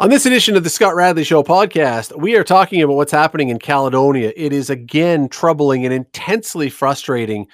[0.00, 3.50] On this edition of the Scott Radley Show podcast, we are talking about what's happening
[3.50, 4.32] in Caledonia.
[4.34, 7.46] It is again troubling and intensely frustrating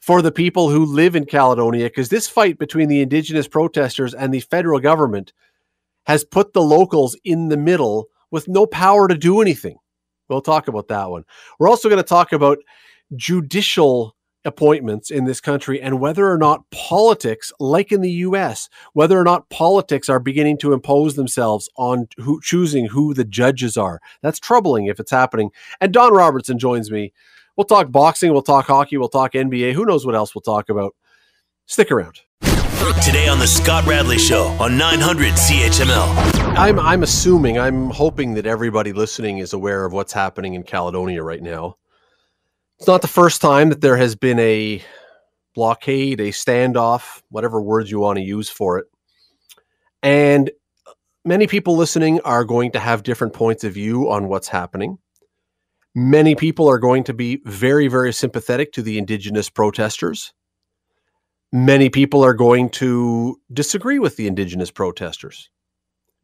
[0.00, 4.32] for the people who live in Caledonia because this fight between the Indigenous protesters and
[4.32, 5.34] the federal government
[6.06, 9.76] has put the locals in the middle with no power to do anything.
[10.30, 11.24] We'll talk about that one.
[11.58, 12.56] We're also going to talk about
[13.16, 19.18] judicial appointments in this country and whether or not politics, like in the US, whether
[19.18, 24.00] or not politics are beginning to impose themselves on who choosing who the judges are.
[24.22, 25.50] That's troubling if it's happening.
[25.80, 27.12] And Don Robertson joins me.
[27.56, 29.74] We'll talk boxing, we'll talk hockey, we'll talk NBA.
[29.74, 30.94] Who knows what else we'll talk about?
[31.66, 32.20] Stick around.
[33.04, 36.56] Today on the Scott Radley Show on 900 CHML.
[36.56, 41.22] I'm I'm assuming, I'm hoping that everybody listening is aware of what's happening in Caledonia
[41.22, 41.76] right now.
[42.82, 44.82] It's not the first time that there has been a
[45.54, 48.86] blockade, a standoff, whatever words you want to use for it.
[50.02, 50.50] And
[50.88, 50.92] uh,
[51.24, 54.98] many people listening are going to have different points of view on what's happening.
[55.94, 60.32] Many people are going to be very, very sympathetic to the Indigenous protesters.
[61.52, 65.50] Many people are going to disagree with the Indigenous protesters.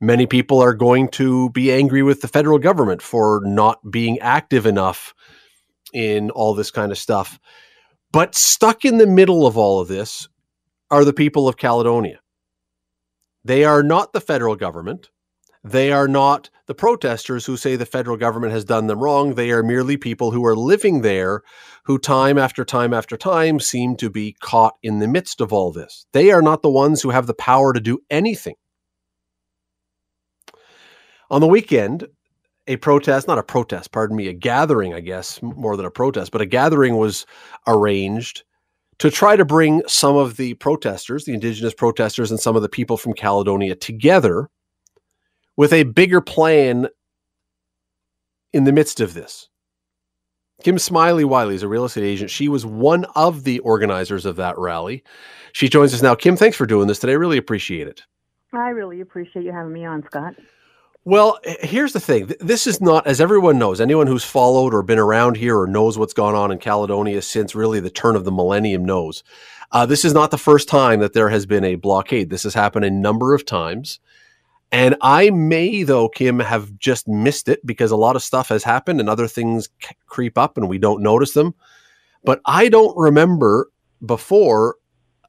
[0.00, 4.66] Many people are going to be angry with the federal government for not being active
[4.66, 5.14] enough
[5.92, 7.38] in all this kind of stuff.
[8.12, 10.28] But stuck in the middle of all of this
[10.90, 12.20] are the people of Caledonia.
[13.44, 15.10] They are not the federal government.
[15.64, 19.34] They are not the protesters who say the federal government has done them wrong.
[19.34, 21.42] They are merely people who are living there
[21.84, 25.72] who, time after time after time, seem to be caught in the midst of all
[25.72, 26.06] this.
[26.12, 28.54] They are not the ones who have the power to do anything.
[31.30, 32.06] On the weekend,
[32.68, 36.30] a protest, not a protest, pardon me, a gathering, I guess, more than a protest,
[36.30, 37.26] but a gathering was
[37.66, 38.44] arranged
[38.98, 42.68] to try to bring some of the protesters, the indigenous protesters, and some of the
[42.68, 44.48] people from Caledonia together
[45.56, 46.88] with a bigger plan
[48.52, 49.48] in the midst of this.
[50.62, 52.30] Kim Smiley Wiley is a real estate agent.
[52.30, 55.04] She was one of the organizers of that rally.
[55.52, 56.14] She joins us now.
[56.14, 57.12] Kim, thanks for doing this today.
[57.12, 58.02] I really appreciate it.
[58.52, 60.34] I really appreciate you having me on, Scott.
[61.08, 62.30] Well, here's the thing.
[62.38, 65.96] This is not, as everyone knows, anyone who's followed or been around here or knows
[65.96, 69.24] what's gone on in Caledonia since really the turn of the millennium knows.
[69.72, 72.28] Uh, this is not the first time that there has been a blockade.
[72.28, 74.00] This has happened a number of times.
[74.70, 78.62] And I may, though, Kim, have just missed it because a lot of stuff has
[78.62, 81.54] happened and other things c- creep up and we don't notice them.
[82.22, 83.70] But I don't remember
[84.04, 84.76] before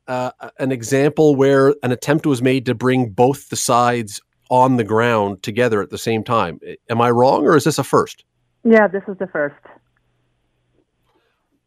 [0.10, 4.84] uh, an example where an attempt was made to bring both the sides on the
[4.84, 6.60] ground together at the same time.
[6.90, 8.26] Am I wrong, or is this a first?
[8.64, 9.56] Yeah, this is the first.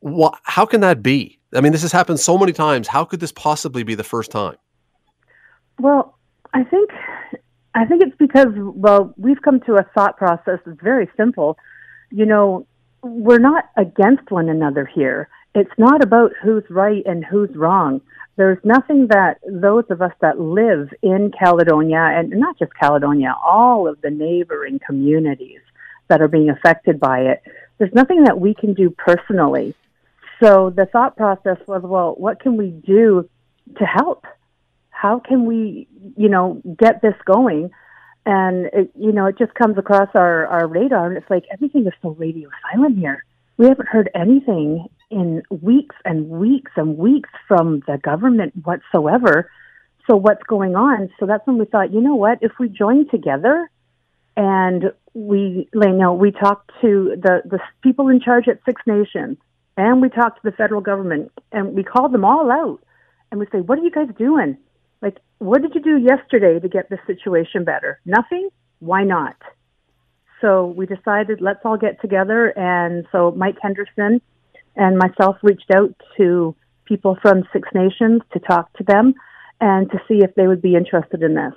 [0.00, 1.38] What, how can that be?
[1.54, 2.88] I mean, this has happened so many times.
[2.88, 4.56] How could this possibly be the first time?
[5.78, 6.18] Well,
[6.54, 6.90] I think
[7.74, 11.56] I think it's because well, we've come to a thought process that's very simple.
[12.10, 12.66] You know,
[13.02, 15.28] we're not against one another here.
[15.54, 18.00] It's not about who's right and who's wrong
[18.36, 23.86] there's nothing that those of us that live in Caledonia, and not just Caledonia, all
[23.86, 25.60] of the neighboring communities
[26.08, 27.42] that are being affected by it,
[27.78, 29.74] there's nothing that we can do personally.
[30.42, 33.28] So the thought process was, well, what can we do
[33.78, 34.26] to help?
[34.90, 37.70] How can we, you know, get this going?
[38.24, 41.86] And it, you know, it just comes across our our radar, and it's like everything
[41.86, 43.24] is so radio silent here.
[43.56, 49.50] We haven't heard anything in weeks and weeks and weeks from the government whatsoever.
[50.08, 51.10] So what's going on?
[51.20, 52.38] So that's when we thought, you know what?
[52.40, 53.70] If we join together
[54.36, 59.36] and we, you know, we talk to the the people in charge at Six Nations,
[59.76, 62.80] and we talk to the federal government, and we call them all out,
[63.30, 64.56] and we say, what are you guys doing?
[65.02, 68.00] Like, what did you do yesterday to get the situation better?
[68.06, 68.48] Nothing.
[68.78, 69.36] Why not?
[70.42, 74.20] So we decided let's all get together, and so Mike Henderson
[74.76, 76.54] and myself reached out to
[76.84, 79.14] people from Six Nations to talk to them
[79.60, 81.54] and to see if they would be interested in this.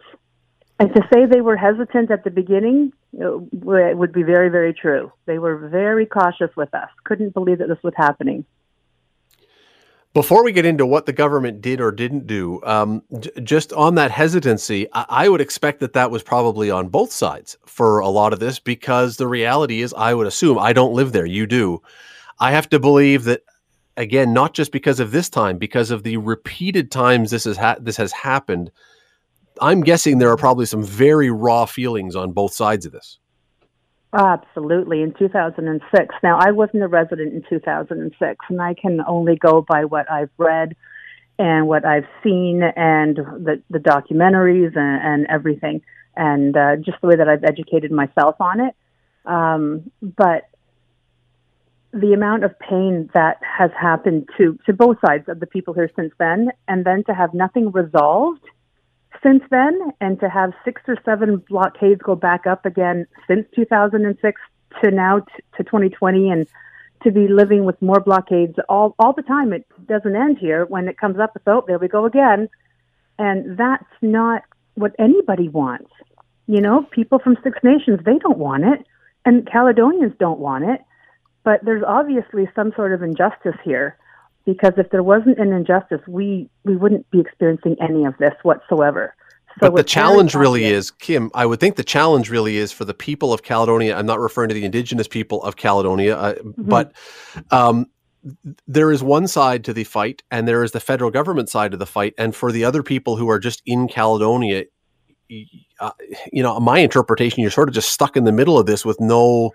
[0.79, 5.11] And to say they were hesitant at the beginning it would be very, very true.
[5.25, 8.45] They were very cautious with us, couldn't believe that this was happening.
[10.15, 13.95] Before we get into what the government did or didn't do, um, j- just on
[13.95, 18.07] that hesitancy, I-, I would expect that that was probably on both sides for a
[18.07, 21.45] lot of this because the reality is, I would assume, I don't live there, you
[21.45, 21.81] do.
[22.39, 23.41] I have to believe that
[23.97, 27.75] again, not just because of this time, because of the repeated times this has ha-
[27.81, 28.71] this has happened.
[29.61, 33.19] I'm guessing there are probably some very raw feelings on both sides of this.
[34.15, 35.01] Absolutely.
[35.01, 36.15] In 2006.
[36.23, 40.29] Now, I wasn't a resident in 2006, and I can only go by what I've
[40.37, 40.75] read
[41.37, 45.81] and what I've seen and the, the documentaries and, and everything.
[46.15, 48.75] and uh, just the way that I've educated myself on it.
[49.25, 50.49] Um, but
[51.91, 55.89] the amount of pain that has happened to, to both sides of the people here
[55.95, 58.43] since then, and then to have nothing resolved
[59.25, 64.41] since then, and to have six or seven blockades go back up again since 2006
[64.83, 65.25] to now t-
[65.57, 66.47] to 2020, and
[67.03, 69.53] to be living with more blockades all, all the time.
[69.53, 70.65] It doesn't end here.
[70.65, 72.49] When it comes up, it's, oh, there we go again.
[73.17, 74.43] And that's not
[74.75, 75.91] what anybody wants.
[76.47, 78.85] You know, people from Six Nations, they don't want it,
[79.25, 80.81] and Caledonians don't want it
[81.45, 83.95] but there's obviously some sort of injustice here
[84.45, 89.15] because if there wasn't an injustice, we, we wouldn't be experiencing any of this whatsoever.
[89.59, 92.83] So but the challenge really is, Kim, I would think the challenge really is for
[92.83, 93.95] the people of Caledonia.
[93.95, 96.69] I'm not referring to the indigenous people of Caledonia, uh, mm-hmm.
[96.69, 96.91] but
[97.51, 97.85] um,
[98.67, 101.79] there is one side to the fight and there is the federal government side of
[101.79, 102.13] the fight.
[102.17, 104.65] And for the other people who are just in Caledonia,
[105.79, 105.91] uh,
[106.33, 108.99] you know, my interpretation, you're sort of just stuck in the middle of this with
[108.99, 109.51] no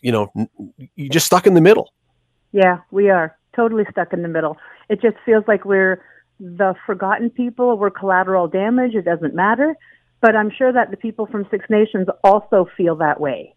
[0.00, 0.32] you know,
[0.94, 1.92] you're just stuck in the middle.
[2.52, 4.56] Yeah, we are totally stuck in the middle.
[4.88, 6.04] It just feels like we're
[6.38, 7.76] the forgotten people.
[7.76, 8.94] We're collateral damage.
[8.94, 9.74] It doesn't matter.
[10.20, 13.54] But I'm sure that the people from Six Nations also feel that way.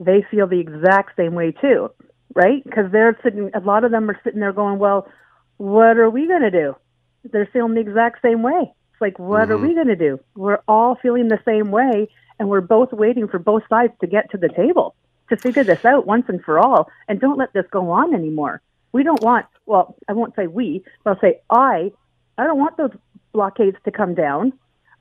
[0.00, 1.90] They feel the exact same way too,
[2.34, 2.62] right?
[2.64, 5.08] Because they're sitting, a lot of them are sitting there going, well,
[5.56, 6.76] what are we going to do?
[7.24, 8.72] They're feeling the exact same way.
[8.92, 9.52] It's like, what mm-hmm.
[9.52, 10.20] are we going to do?
[10.36, 12.08] We're all feeling the same way,
[12.38, 14.94] and we're both waiting for both sides to get to the table
[15.28, 18.62] to figure this out once and for all and don't let this go on anymore.
[18.92, 21.92] We don't want, well, I won't say we, but I'll say I,
[22.36, 22.90] I don't want those
[23.32, 24.52] blockades to come down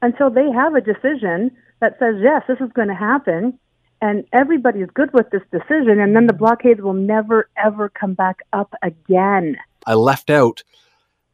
[0.01, 3.57] until they have a decision that says, yes, this is going to happen.
[4.01, 5.99] And everybody is good with this decision.
[5.99, 9.57] And then the blockades will never, ever come back up again.
[9.87, 10.63] I left out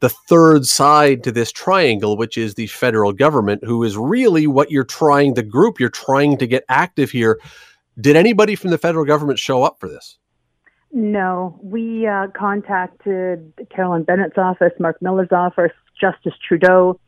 [0.00, 4.70] the third side to this triangle, which is the federal government, who is really what
[4.70, 7.38] you're trying, the group you're trying to get active here
[8.00, 10.18] did anybody from the federal government show up for this?
[10.96, 17.00] No, we uh, contacted Carolyn Bennett's office, Marc Miller's office, Justin Trudeau,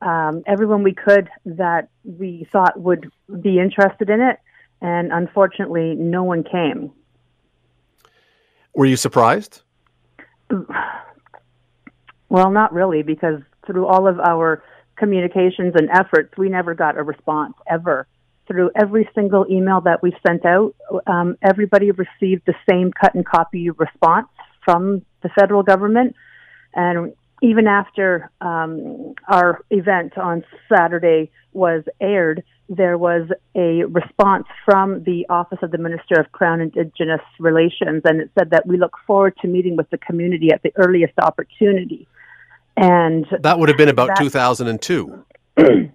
[0.00, 3.10] um, everyone we could that we thought would
[3.40, 4.38] be interested in it,
[4.80, 6.92] and unfortunately, no one came.
[8.74, 9.62] Were you surprised?
[12.28, 14.62] Well, not really, because through all of our
[14.94, 18.06] communications and efforts, we never got a response ever
[18.52, 20.74] through every single email that we sent out,
[21.06, 24.28] um, everybody received the same cut and copy response
[24.62, 26.14] from the federal government.
[26.74, 35.02] And even after um, our event on Saturday was aired, there was a response from
[35.04, 38.96] the Office of the Minister of Crown Indigenous Relations, and it said that we look
[39.06, 42.06] forward to meeting with the community at the earliest opportunity.
[42.76, 45.24] And that would have been about that, 2002.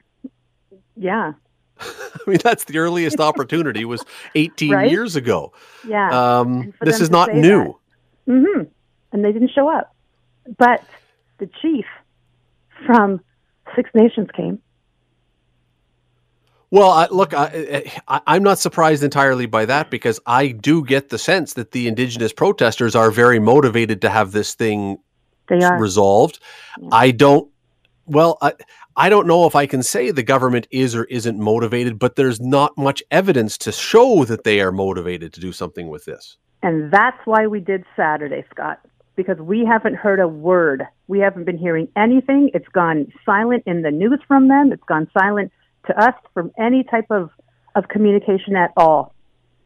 [0.96, 1.34] yeah,
[1.82, 4.04] I mean, that's the earliest opportunity was
[4.36, 4.92] 18 right?
[4.92, 5.54] years ago.
[5.88, 6.40] Yeah.
[6.40, 7.78] Um, this is not new.
[8.28, 8.64] Mm-hmm.
[9.12, 9.96] And they didn't show up.
[10.58, 10.84] But
[11.38, 11.86] the chief
[12.86, 13.22] from
[13.76, 14.62] Six Nations came.
[16.70, 17.90] Well, I, look, I,
[18.28, 22.34] am not surprised entirely by that because I do get the sense that the indigenous
[22.34, 24.98] protesters are very motivated to have this thing
[25.50, 26.40] resolved.
[26.80, 26.90] Yeah.
[26.92, 27.50] I don't.
[28.08, 28.54] Well, I,
[28.96, 32.40] I don't know if I can say the government is or isn't motivated, but there's
[32.40, 36.38] not much evidence to show that they are motivated to do something with this.
[36.64, 38.80] And that's why we did Saturday, Scott,
[39.16, 40.88] because we haven't heard a word.
[41.08, 42.50] We haven't been hearing anything.
[42.54, 45.52] It's gone silent in the news from them, it's gone silent
[45.88, 47.30] to us from any type of,
[47.76, 49.14] of communication at all.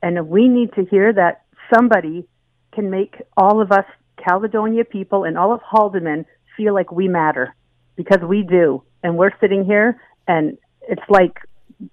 [0.04, 1.44] And we need to hear that
[1.74, 2.28] somebody
[2.74, 3.86] can make all of us
[4.18, 6.26] Caledonia people and all of Haldimand
[6.58, 7.56] feel like we matter
[7.96, 10.58] because we do and we're sitting here and
[10.88, 11.40] it's like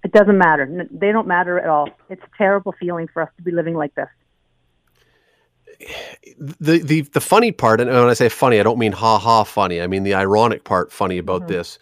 [0.03, 0.87] it doesn't matter.
[0.91, 1.89] They don't matter at all.
[2.09, 4.07] It's a terrible feeling for us to be living like this.
[6.37, 9.43] The the the funny part, and when I say funny, I don't mean ha ha
[9.43, 9.81] funny.
[9.81, 11.53] I mean the ironic part funny about mm-hmm.
[11.53, 11.79] this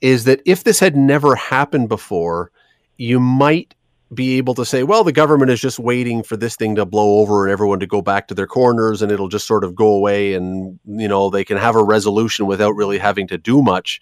[0.00, 2.50] is that if this had never happened before,
[2.96, 3.74] you might
[4.12, 7.20] be able to say, well, the government is just waiting for this thing to blow
[7.20, 9.86] over and everyone to go back to their corners and it'll just sort of go
[9.86, 14.00] away and you know they can have a resolution without really having to do much.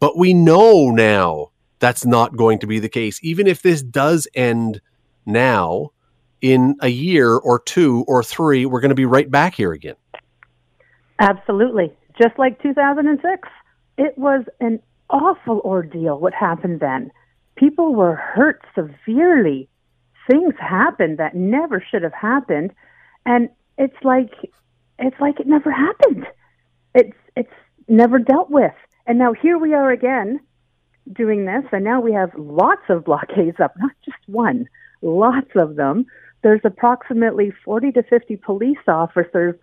[0.00, 3.20] But we know now that's not going to be the case.
[3.22, 4.80] Even if this does end
[5.26, 5.90] now,
[6.44, 9.96] in a year or two or three, we're going to be right back here again.
[11.18, 11.90] Absolutely.
[12.20, 13.48] Just like 2006.
[13.96, 17.10] It was an awful ordeal what happened then.
[17.56, 19.68] People were hurt severely.
[20.30, 22.72] Things happened that never should have happened.
[23.26, 24.32] And it's like
[24.98, 26.26] it's like it never happened.
[26.94, 27.52] It's it's
[27.88, 28.74] never dealt with.
[29.06, 30.40] And now here we are again,
[31.12, 34.66] doing this, and now we have lots of blockades up, not just one,
[35.02, 36.06] lots of them.
[36.42, 39.56] There's approximately 40 to 50 police officers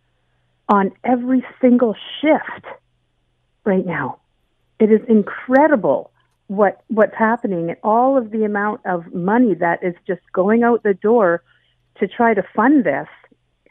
[0.70, 2.66] on every single shift
[3.66, 4.20] right now.
[4.80, 6.11] It is incredible
[6.52, 10.84] what what's happening and all of the amount of money that is just going out
[10.84, 11.42] the door
[11.98, 13.08] to try to fund this.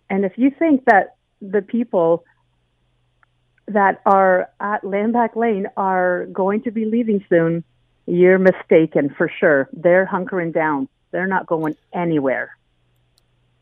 [0.08, 2.24] And if you think that the people
[3.68, 7.64] that are at Landback Lane are going to be leaving soon,
[8.06, 9.68] you're mistaken for sure.
[9.74, 10.88] They're hunkering down.
[11.10, 12.56] They're not going anywhere.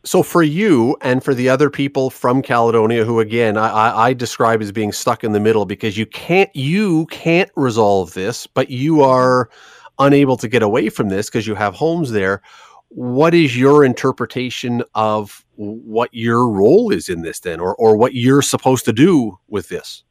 [0.09, 4.62] So for you and for the other people from Caledonia, who again I, I, describe
[4.62, 9.03] as being stuck in the middle because you can't you can't resolve this, but you
[9.03, 9.50] are
[9.99, 12.41] unable to get away from this because you have homes there.
[12.88, 18.15] What is your interpretation of what your role is in this then, or or what
[18.15, 20.05] you're supposed to do with this?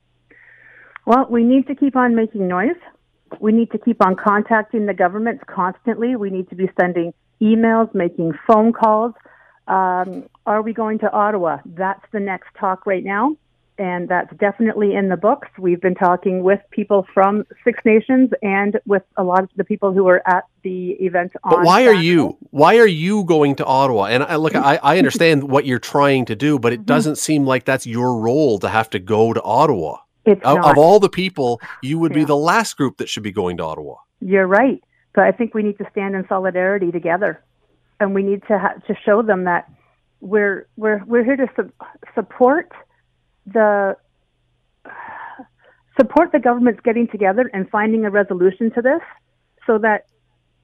[1.07, 2.77] Well, we need to keep on making noise.
[3.39, 6.15] We need to keep on contacting the governments constantly.
[6.15, 9.15] We need to be sending emails, making phone calls
[9.67, 11.59] um, are we going to Ottawa?
[11.65, 13.35] That's the next talk right now,
[13.77, 15.49] and that's definitely in the books.
[15.59, 19.93] We've been talking with people from Six Nations and with a lot of the people
[19.93, 21.33] who are at the event.
[21.43, 21.97] But why Saturday.
[21.97, 22.37] are you?
[22.51, 24.05] Why are you going to Ottawa?
[24.05, 26.85] And I look, I, I understand what you're trying to do, but it mm-hmm.
[26.85, 29.97] doesn't seem like that's your role to have to go to Ottawa.
[30.25, 32.19] It's of, of all the people, you would yeah.
[32.19, 33.95] be the last group that should be going to Ottawa.
[34.19, 34.83] You're right.
[35.13, 37.43] But I think we need to stand in solidarity together
[37.99, 39.69] and we need to ha- to show them that
[40.21, 41.71] we're we're we're here to su-
[42.15, 42.71] support
[43.45, 43.95] the
[45.99, 49.01] support the governments getting together and finding a resolution to this,
[49.65, 50.05] so that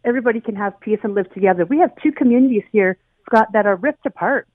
[0.06, 1.66] everybody can have peace and live together.
[1.66, 4.48] We have two communities here, Scott, that are ripped apart.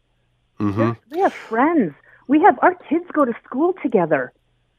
[0.60, 0.92] Mm-hmm.
[1.10, 1.94] We have friends.
[2.26, 4.32] We have our kids go to school together.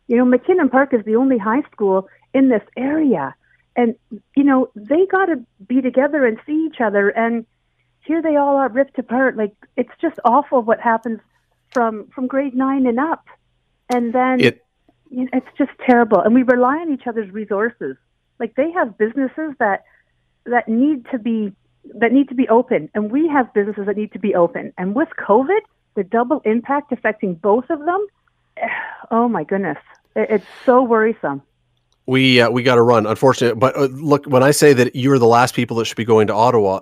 [0.08, 3.36] You know, McKinnon Park is the only high school in this area.
[3.76, 3.96] And,
[4.36, 7.10] you know, they got to be together and see each other.
[7.10, 7.46] And
[8.10, 9.38] here they all are ripped apart.
[9.38, 11.20] Like it's just awful what happens
[11.72, 13.24] from from grade nine and up,
[13.88, 14.66] and then it,
[15.12, 16.20] you know, it's just terrible.
[16.20, 17.98] And we rely on each other's resources.
[18.40, 19.84] Like they have businesses that
[20.48, 21.54] that need to be
[22.02, 24.74] that need to be open, and we have businesses that need to be open.
[24.80, 25.62] And with COVID,
[25.94, 28.08] the double impact affecting both of them.
[29.12, 29.80] Oh my goodness,
[30.16, 31.42] it's so worrisome
[32.06, 35.18] we uh, we got to run unfortunately but uh, look when i say that you're
[35.18, 36.80] the last people that should be going to ottawa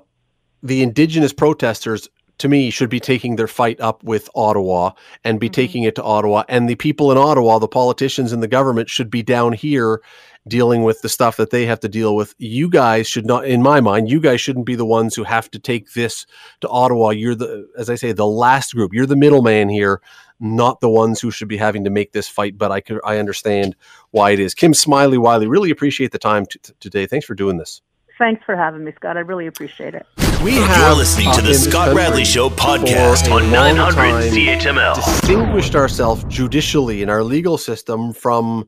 [0.63, 2.09] the indigenous protesters
[2.39, 4.91] to me should be taking their fight up with Ottawa
[5.23, 5.53] and be mm-hmm.
[5.53, 6.43] taking it to Ottawa.
[6.47, 10.01] And the people in Ottawa the politicians and the government should be down here
[10.47, 12.33] dealing with the stuff that they have to deal with.
[12.37, 15.49] You guys should not in my mind you guys shouldn't be the ones who have
[15.51, 16.25] to take this
[16.61, 17.09] to Ottawa.
[17.09, 18.93] You're the as I say the last group.
[18.93, 20.01] You're the middleman here
[20.39, 22.57] not the ones who should be having to make this fight.
[22.57, 23.75] But I can I understand
[24.11, 24.53] why it is.
[24.53, 27.07] Kim Smiley Wiley really appreciate the time t- today.
[27.07, 27.81] Thanks for doing this
[28.17, 29.15] Thanks for having me, Scott.
[29.17, 30.05] I really appreciate it.
[30.43, 34.95] We have, You're listening to the Scott Radley Show podcast on 900 CHML.
[34.95, 38.67] Distinguished ourselves judicially in our legal system from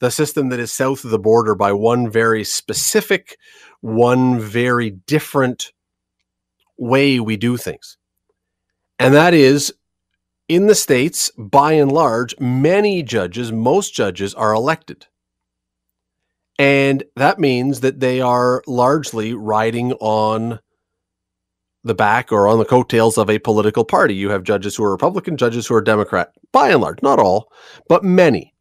[0.00, 3.36] the system that is south of the border by one very specific,
[3.80, 5.72] one very different
[6.76, 7.98] way we do things.
[8.98, 9.74] And that is
[10.48, 15.06] in the States, by and large, many judges, most judges are elected.
[16.58, 20.58] And that means that they are largely riding on
[21.84, 24.14] the back or on the coattails of a political party.
[24.14, 27.52] You have judges who are Republican, judges who are Democrat, by and large, not all,
[27.88, 28.54] but many.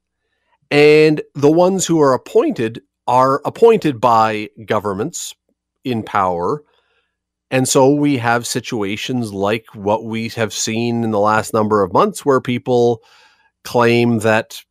[0.70, 5.34] And the ones who are appointed are appointed by governments
[5.84, 6.64] in power.
[7.50, 11.94] And so we have situations like what we have seen in the last number of
[11.94, 13.02] months where people
[13.64, 14.62] claim that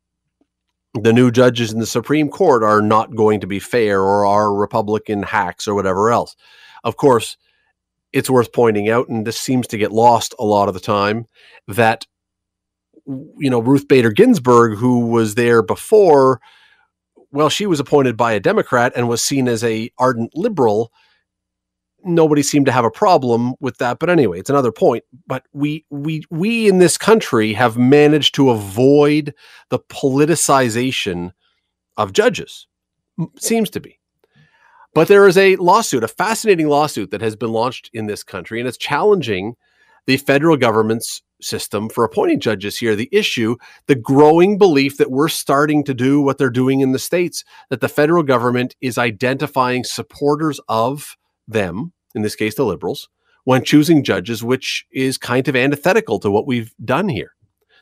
[1.02, 4.54] the new judges in the Supreme Court are not going to be fair or are
[4.54, 6.36] Republican hacks or whatever else.
[6.84, 7.36] Of course,
[8.12, 11.26] it's worth pointing out, and this seems to get lost a lot of the time,
[11.68, 12.06] that
[13.06, 16.40] you know Ruth Bader Ginsburg, who was there before,
[17.30, 20.92] well, she was appointed by a Democrat and was seen as a ardent liberal
[22.06, 25.04] nobody seemed to have a problem with that but anyway it's another point.
[25.26, 29.34] But we we we in this country have managed to avoid
[29.70, 31.32] the politicization
[31.96, 32.66] of judges
[33.38, 33.98] seems to be.
[34.94, 38.60] But there is a lawsuit a fascinating lawsuit that has been launched in this country
[38.60, 39.56] and it's challenging
[40.06, 42.96] the federal government's system for appointing judges here.
[42.96, 46.98] The issue the growing belief that we're starting to do what they're doing in the
[46.98, 53.08] states that the federal government is identifying supporters of them in this case the liberals,
[53.44, 57.32] when choosing judges, which is kind of antithetical to what we've done here.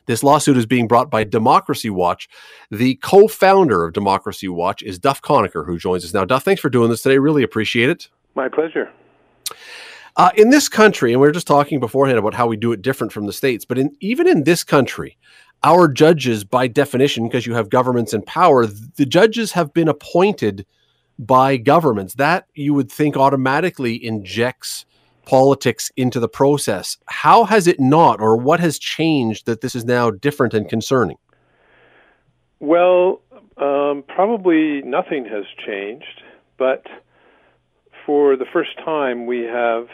[0.06, 2.28] This lawsuit is being brought by Democracy Watch.
[2.70, 6.26] The co founder of Democracy Watch is Duff Conacher, who joins us now.
[6.26, 7.16] Duff, thanks for doing this today.
[7.16, 8.08] Really appreciate it.
[8.34, 8.90] My pleasure.
[10.16, 12.82] Uh, in this country, and we were just talking beforehand about how we do it
[12.82, 15.16] different from the states, but in, even in this country,
[15.64, 20.66] our judges, by definition, because you have governments in power, the judges have been appointed
[21.18, 22.14] by governments.
[22.14, 24.86] That you would think automatically injects
[25.26, 26.98] politics into the process.
[27.06, 31.16] How has it not, or what has changed that this is now different and concerning?
[32.60, 33.20] Well,
[33.56, 36.22] um, probably nothing has changed,
[36.58, 36.86] but
[38.04, 39.88] for the first time, we have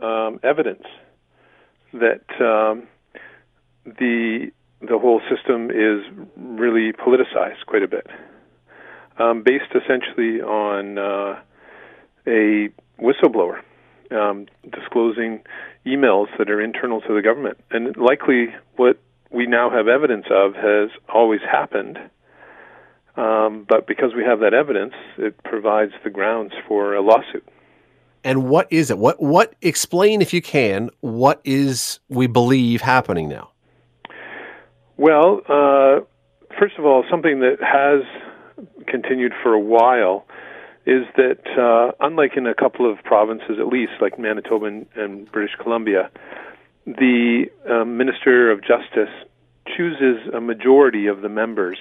[0.00, 0.84] um, evidence
[1.92, 2.88] that um,
[3.84, 4.50] the
[4.80, 6.04] the whole system is
[6.36, 8.06] really politicized quite a bit,
[9.18, 11.40] um, based essentially on uh,
[12.26, 12.68] a
[13.00, 13.60] whistleblower
[14.10, 15.42] um, disclosing
[15.86, 17.58] emails that are internal to the government.
[17.70, 18.98] And likely what
[19.30, 21.98] we now have evidence of has always happened.
[23.16, 27.46] Um, but because we have that evidence, it provides the grounds for a lawsuit.
[28.24, 28.98] And what is it?
[28.98, 33.50] What what explain if you can what is we believe happening now?
[34.96, 36.00] Well, uh,
[36.58, 38.02] first of all, something that has
[38.86, 40.26] continued for a while
[40.86, 45.32] is that, uh, unlike in a couple of provinces, at least like Manitoba and, and
[45.32, 46.10] British Columbia,
[46.86, 49.08] the uh, Minister of Justice
[49.76, 51.78] chooses a majority of the members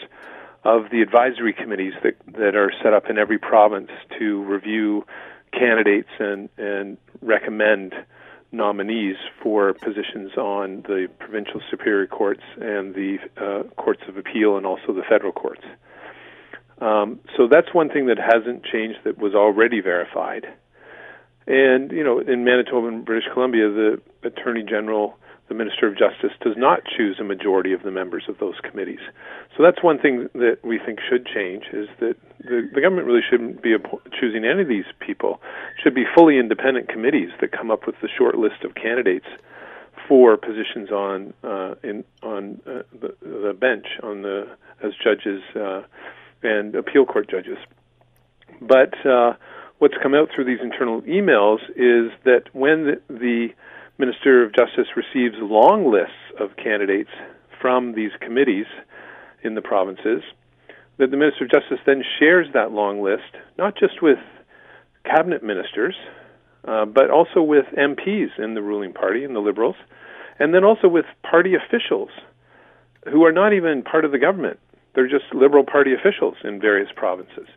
[0.63, 5.05] of the advisory committees that, that are set up in every province to review
[5.51, 7.93] candidates and, and recommend
[8.53, 14.65] nominees for positions on the provincial superior courts and the uh, courts of appeal and
[14.65, 15.63] also the federal courts.
[16.79, 20.45] Um, so that's one thing that hasn't changed that was already verified.
[21.45, 25.17] And, you know, in Manitoba and British Columbia, the Attorney General
[25.49, 29.01] the Minister of Justice does not choose a majority of the members of those committees.
[29.55, 33.21] So that's one thing that we think should change is that the, the government really
[33.29, 33.75] shouldn't be
[34.19, 35.41] choosing any of these people.
[35.77, 39.27] It should be fully independent committees that come up with the short list of candidates
[40.07, 44.47] for positions on uh, in on uh, the, the bench on the
[44.81, 45.83] as judges uh,
[46.43, 47.57] and appeal court judges.
[48.61, 49.33] But uh,
[49.79, 53.47] what's come out through these internal emails is that when the, the
[53.97, 57.09] Minister of Justice receives long lists of candidates
[57.61, 58.65] from these committees
[59.43, 60.23] in the provinces,
[60.97, 64.19] that the Minister of Justice then shares that long list, not just with
[65.05, 65.95] cabinet ministers,
[66.65, 69.75] uh, but also with MPs in the ruling party and the Liberals,
[70.39, 72.09] and then also with party officials
[73.11, 74.59] who are not even part of the government.
[74.93, 77.47] They're just Liberal Party officials in various provinces.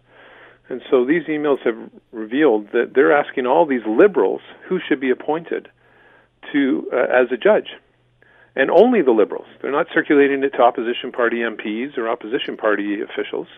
[0.68, 1.79] And so these emails have
[2.12, 5.68] revealed that they're asking all these liberals who should be appointed
[6.53, 7.68] to uh, as a judge,
[8.55, 9.46] and only the liberals.
[9.61, 13.49] They're not circulating it to opposition party MPs or opposition party officials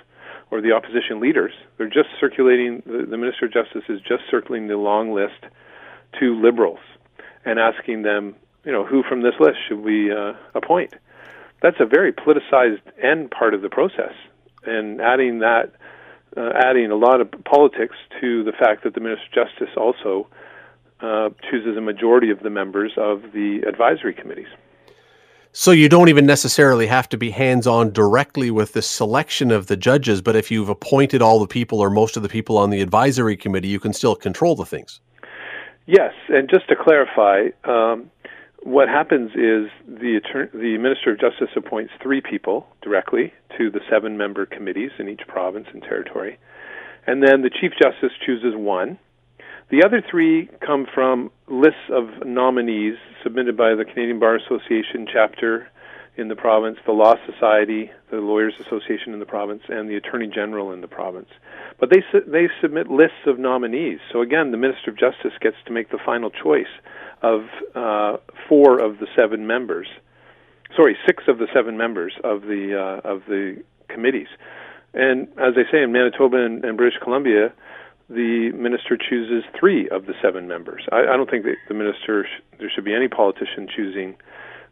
[0.50, 1.52] or the opposition leaders.
[1.76, 2.82] They're just circulating.
[2.84, 5.44] The, the Minister of Justice is just circling the long list
[6.20, 6.80] to liberals
[7.44, 10.94] and asking them, you know, who from this list should we uh, appoint?
[11.62, 14.12] That's a very politicized end part of the process,
[14.64, 15.72] and adding that,
[16.36, 20.28] uh, adding a lot of politics to the fact that the Minister of Justice also
[21.00, 24.48] uh, chooses a majority of the members of the advisory committees.
[25.52, 29.76] So you don't even necessarily have to be hands-on directly with the selection of the
[29.76, 32.80] judges, but if you've appointed all the people or most of the people on the
[32.80, 35.00] advisory committee, you can still control the things.
[35.86, 38.10] Yes, and just to clarify, um,
[38.62, 43.80] what happens is the attorney, the Minister of Justice appoints three people directly to the
[43.90, 46.38] seven-member committees in each province and territory,
[47.06, 48.98] and then the Chief Justice chooses one
[49.70, 55.68] the other three come from lists of nominees submitted by the Canadian Bar Association chapter
[56.16, 60.26] in the province, the Law Society, the Lawyers Association in the province, and the Attorney
[60.26, 61.28] General in the province.
[61.78, 64.00] But they su- they submit lists of nominees.
[64.10, 66.72] So again, the Minister of Justice gets to make the final choice
[67.22, 67.42] of
[67.74, 68.16] uh,
[68.48, 69.88] four of the seven members.
[70.76, 74.28] Sorry, six of the seven members of the uh, of the committees.
[74.94, 77.52] And as I say, in Manitoba and, and British Columbia,
[78.08, 80.86] the minister chooses three of the seven members.
[80.90, 84.16] I, I don't think that the minister sh- there should be any politician choosing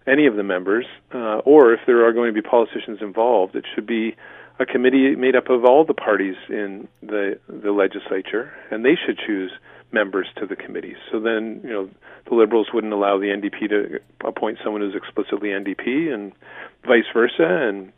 [0.06, 3.64] any of the members, uh, or if there are going to be politicians involved, it
[3.74, 4.16] should be
[4.58, 9.18] a committee made up of all the parties in the the legislature, and they should
[9.18, 9.50] choose
[9.92, 10.96] members to the committees.
[11.10, 11.90] So then, you know,
[12.28, 16.32] the Liberals wouldn't allow the NDP to appoint someone who's explicitly NDP, and
[16.86, 17.92] vice versa, and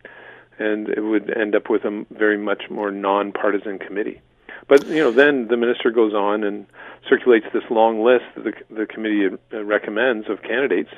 [0.59, 4.20] and it would end up with a very much more nonpartisan committee.
[4.68, 6.66] But you know, then the minister goes on and
[7.09, 10.90] circulates this long list that the, the committee uh, recommends of candidates,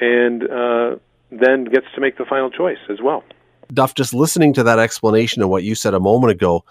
[0.00, 0.96] and uh,
[1.30, 3.22] then gets to make the final choice as well.
[3.72, 6.64] Duff, just listening to that explanation of what you said a moment ago,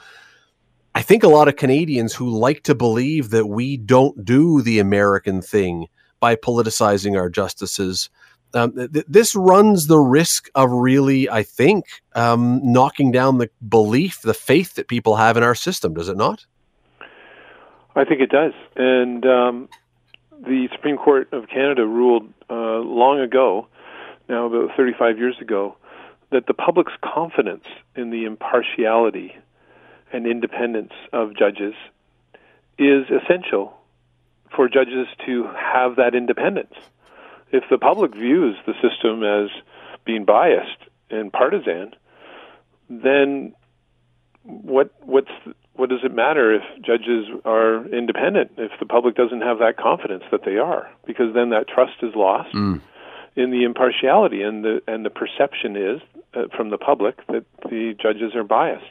[0.95, 4.79] I think a lot of Canadians who like to believe that we don't do the
[4.79, 5.87] American thing
[6.19, 8.09] by politicizing our justices.
[8.53, 14.21] Um, th- this runs the risk of really, I think, um, knocking down the belief,
[14.21, 16.45] the faith that people have in our system, does it not?
[17.95, 18.53] I think it does.
[18.75, 19.69] And um,
[20.45, 23.67] the Supreme Court of Canada ruled uh, long ago,
[24.29, 25.75] now about 35 years ago,
[26.31, 29.35] that the public's confidence in the impartiality
[30.13, 31.73] and independence of judges
[32.77, 33.73] is essential
[34.55, 36.73] for judges to have that independence.
[37.51, 39.49] If the public views the system as
[40.05, 40.77] being biased
[41.09, 41.93] and partisan,
[42.89, 43.53] then
[44.43, 45.31] what what's
[45.75, 50.23] what does it matter if judges are independent if the public doesn't have that confidence
[50.31, 52.81] that they are because then that trust is lost mm.
[53.35, 56.01] in the impartiality and the and the perception is
[56.33, 58.85] uh, from the public that the judges are biased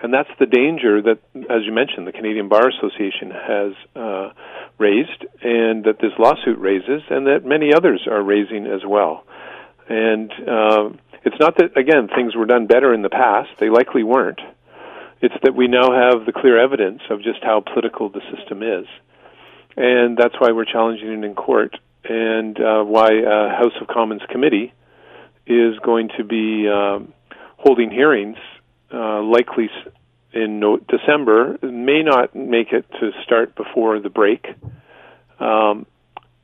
[0.00, 4.30] and that's the danger that as you mentioned the Canadian Bar Association has uh,
[4.78, 9.24] raised and that this lawsuit raises and that many others are raising as well.
[9.88, 10.90] And uh,
[11.24, 13.50] it's not that again things were done better in the past.
[13.58, 14.40] They likely weren't.
[15.22, 18.86] It's that we now have the clear evidence of just how political the system is.
[19.76, 24.22] And that's why we're challenging it in court, and uh, why a House of Commons
[24.30, 24.72] committee
[25.46, 27.12] is going to be um,
[27.58, 28.38] holding hearings,
[28.92, 29.70] uh, likely
[30.32, 31.58] in no- December.
[31.62, 34.46] May not make it to start before the break,
[35.40, 35.86] um,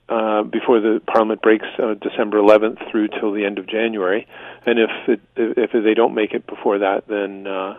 [0.08, 4.26] uh, before the Parliament breaks uh, December 11th through till the end of January.
[4.66, 7.78] And if it, if they don't make it before that, then uh,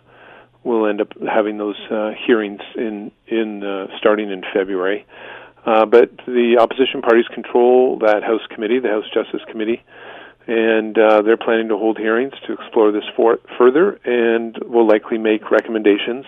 [0.64, 5.06] we'll end up having those uh, hearings in in uh, starting in February.
[5.66, 9.82] Uh, but the opposition parties control that House committee, the House Justice Committee,
[10.48, 15.18] and uh, they're planning to hold hearings to explore this for- further, and will likely
[15.18, 16.26] make recommendations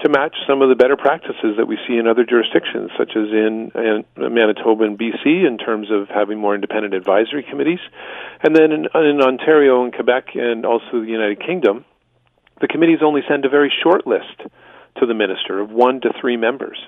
[0.00, 3.28] to match some of the better practices that we see in other jurisdictions, such as
[3.28, 7.80] in, in Manitoba and BC, in terms of having more independent advisory committees,
[8.42, 11.84] and then in, in Ontario and Quebec, and also the United Kingdom
[12.60, 14.42] the committees only send a very short list
[14.98, 16.78] to the minister of one to three members.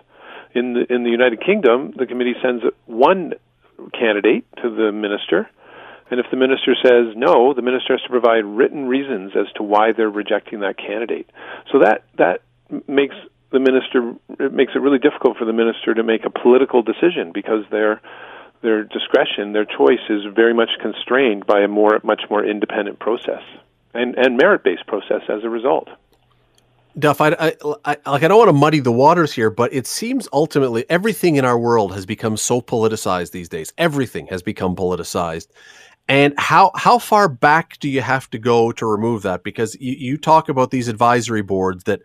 [0.55, 3.33] In the, in the United Kingdom, the committee sends one
[3.99, 5.49] candidate to the minister,
[6.13, 9.63] and if the minister says no, the minister has to provide written reasons as to
[9.63, 11.31] why they're rejecting that candidate.
[11.73, 12.43] So that that
[12.87, 13.15] makes
[13.51, 17.33] the minister it makes it really difficult for the minister to make a political decision
[17.33, 18.03] because their
[18.61, 23.43] their discretion, their choice is very much constrained by a more much more independent process
[23.95, 25.89] and, and merit based process as a result.
[26.99, 29.87] Duff, I, I, I, like I don't want to muddy the waters here, but it
[29.87, 33.73] seems ultimately everything in our world has become so politicized these days.
[33.79, 35.47] Everything has become politicized,
[36.13, 39.43] and how how far back do you have to go to remove that?
[39.43, 42.03] Because you, you talk about these advisory boards that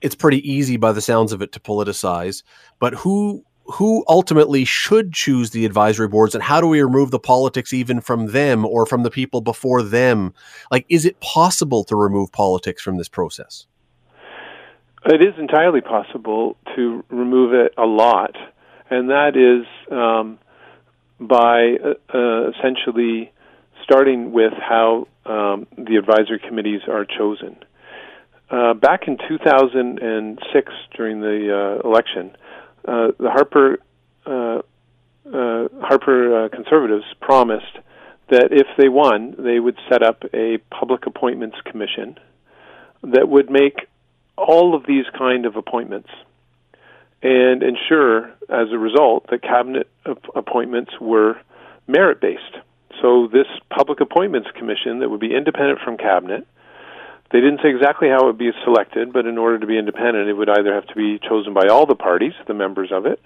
[0.00, 2.42] it's pretty easy by the sounds of it to politicize,
[2.78, 7.18] but who who ultimately should choose the advisory boards and how do we remove the
[7.18, 10.32] politics even from them or from the people before them
[10.70, 13.66] like is it possible to remove politics from this process
[15.04, 18.36] it is entirely possible to remove it a lot
[18.88, 20.38] and that is um,
[21.20, 23.32] by uh, uh, essentially
[23.82, 27.56] starting with how um, the advisory committees are chosen.
[28.50, 32.36] Uh, back in 2006 during the uh, election
[32.86, 33.78] uh, the Harper
[34.24, 34.62] uh,
[35.82, 37.78] Harper conservatives promised
[38.28, 42.16] that if they won, they would set up a public appointments commission
[43.02, 43.88] that would make
[44.36, 46.08] all of these kind of appointments
[47.22, 49.88] and ensure, as a result, that cabinet
[50.34, 51.40] appointments were
[51.86, 52.42] merit based.
[53.02, 56.46] So this public appointments commission that would be independent from cabinet
[57.32, 60.28] they didn't say exactly how it would be selected, but in order to be independent,
[60.28, 63.20] it would either have to be chosen by all the parties, the members of it,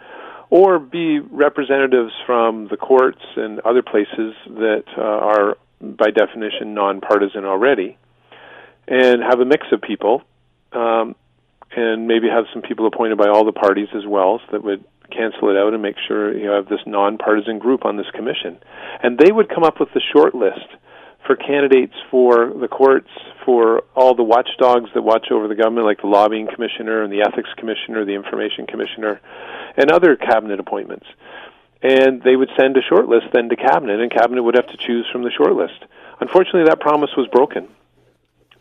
[0.49, 7.45] or be representatives from the courts and other places that uh, are, by definition, nonpartisan
[7.45, 7.99] already,
[8.89, 10.23] and have a mix of people,
[10.73, 11.15] um,
[11.77, 14.85] and maybe have some people appointed by all the parties as well, so that would
[15.11, 18.59] cancel it out and make sure you have this nonpartisan group on this commission.
[19.03, 20.67] And they would come up with the short list
[21.27, 23.11] for candidates for the courts,
[23.45, 27.23] for all the watchdogs that watch over the government, like the lobbying commissioner and the
[27.23, 29.21] ethics commissioner, the information commissioner,
[29.77, 31.07] and other cabinet appointments.
[31.83, 34.77] And they would send a short list then to cabinet, and cabinet would have to
[34.77, 35.85] choose from the short list.
[36.21, 37.69] Unfortunately, that promise was broken,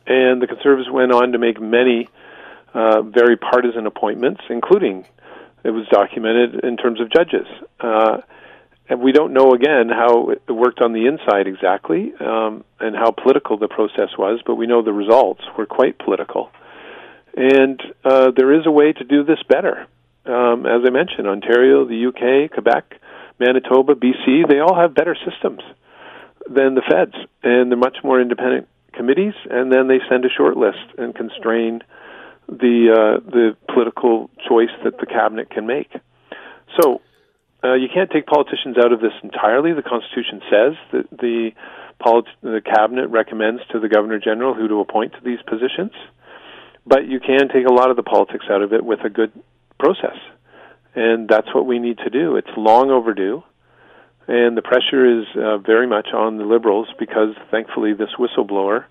[0.05, 2.07] and the conservatives went on to make many
[2.73, 5.05] uh, very partisan appointments, including
[5.63, 7.47] it was documented in terms of judges.
[7.79, 8.17] Uh,
[8.89, 13.11] and we don't know again how it worked on the inside exactly um, and how
[13.11, 16.49] political the process was, but we know the results were quite political.
[17.37, 19.85] And uh, there is a way to do this better.
[20.25, 22.99] Um, as I mentioned, Ontario, the UK, Quebec,
[23.39, 25.61] Manitoba, BC, they all have better systems
[26.49, 30.57] than the feds, and they're much more independent committees, and then they send a short
[30.57, 31.81] list and constrain
[32.49, 35.91] the uh, the political choice that the cabinet can make.
[36.79, 37.01] So
[37.63, 39.73] uh, you can't take politicians out of this entirely.
[39.73, 41.51] The Constitution says that the
[41.99, 45.91] polit- the cabinet recommends to the governor general who to appoint to these positions,
[46.85, 49.31] but you can take a lot of the politics out of it with a good
[49.79, 50.17] process,
[50.95, 52.35] and that's what we need to do.
[52.35, 53.43] It's long overdue,
[54.27, 58.85] and the pressure is uh, very much on the liberals because thankfully this whistleblower.
[58.85, 58.87] Uh,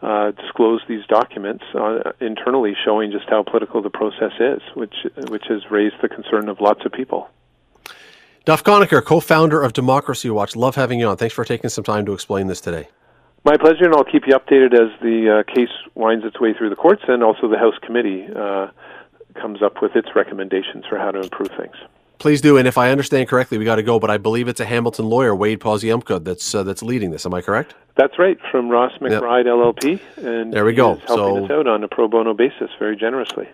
[0.00, 4.94] disclosed these documents uh, internally, showing just how political the process is, which
[5.28, 7.28] which has raised the concern of lots of people.
[8.46, 10.56] Duff Conacher, co-founder of Democracy Watch.
[10.56, 11.16] Love having you on.
[11.16, 12.88] Thanks for taking some time to explain this today.
[13.44, 16.70] My pleasure, and I'll keep you updated as the uh, case winds its way through
[16.70, 18.68] the courts, and also the House committee uh,
[19.34, 21.76] comes up with its recommendations for how to improve things.
[22.20, 23.98] Please do, and if I understand correctly, we got to go.
[23.98, 27.24] But I believe it's a Hamilton lawyer, Wade Poziomka, that's uh, that's leading this.
[27.24, 27.74] Am I correct?
[27.96, 29.54] That's right, from Ross McBride yep.
[29.54, 30.96] LLP, and there we go.
[30.96, 33.48] helping so, us out on a pro bono basis very generously.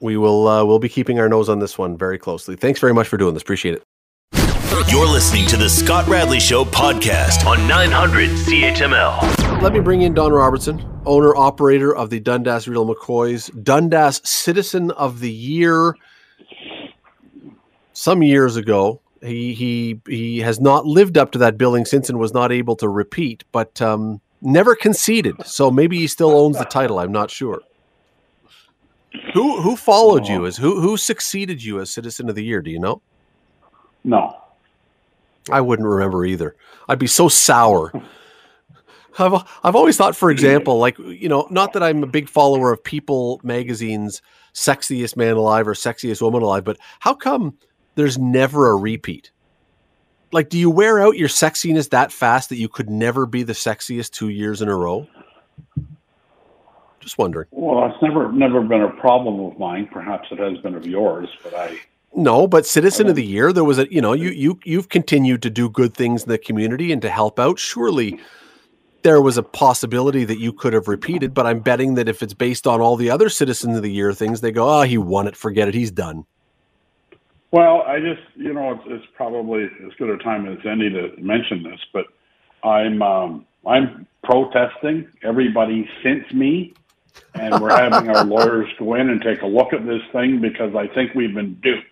[0.00, 2.56] We will uh, we'll be keeping our nose on this one very closely.
[2.56, 3.44] Thanks very much for doing this.
[3.44, 3.84] Appreciate it.
[4.88, 9.62] You're listening to the Scott Radley Show podcast on 900 CHML.
[9.62, 14.90] Let me bring in Don Robertson, owner operator of the Dundas Real McCoys, Dundas Citizen
[14.92, 15.94] of the Year.
[18.00, 22.18] Some years ago, he he he has not lived up to that billing since and
[22.18, 25.34] was not able to repeat, but um, never conceded.
[25.44, 26.98] So maybe he still owns the title.
[26.98, 27.60] I'm not sure.
[29.34, 32.62] Who who followed you as who who succeeded you as Citizen of the Year?
[32.62, 33.02] Do you know?
[34.02, 34.34] No.
[35.50, 36.56] I wouldn't remember either.
[36.88, 37.92] I'd be so sour.
[39.18, 42.72] I've I've always thought, for example, like you know, not that I'm a big follower
[42.72, 44.22] of People magazine's
[44.54, 47.58] "Sexiest Man Alive" or "Sexiest Woman Alive," but how come
[48.00, 49.30] there's never a repeat?
[50.32, 53.52] Like, do you wear out your sexiness that fast that you could never be the
[53.52, 55.06] sexiest two years in a row?
[57.00, 57.48] Just wondering.
[57.50, 59.88] Well, it's never never been a problem of mine.
[59.90, 61.80] Perhaps it has been of yours, but I
[62.14, 65.42] no, but Citizen of the Year, there was a you know you you you've continued
[65.42, 67.58] to do good things in the community and to help out.
[67.58, 68.20] Surely
[69.02, 72.34] there was a possibility that you could have repeated, but I'm betting that if it's
[72.34, 75.26] based on all the other Citizen of the Year things, they go, oh, he won
[75.26, 76.26] it, forget it, he's done.
[77.52, 81.12] Well, I just you know it's, it's probably as good a time as any to
[81.18, 82.06] mention this, but
[82.66, 85.08] I'm um, I'm protesting.
[85.22, 86.74] Everybody since me
[87.34, 90.74] and we're having our lawyers go in and take a look at this thing because
[90.76, 91.86] I think we've been duped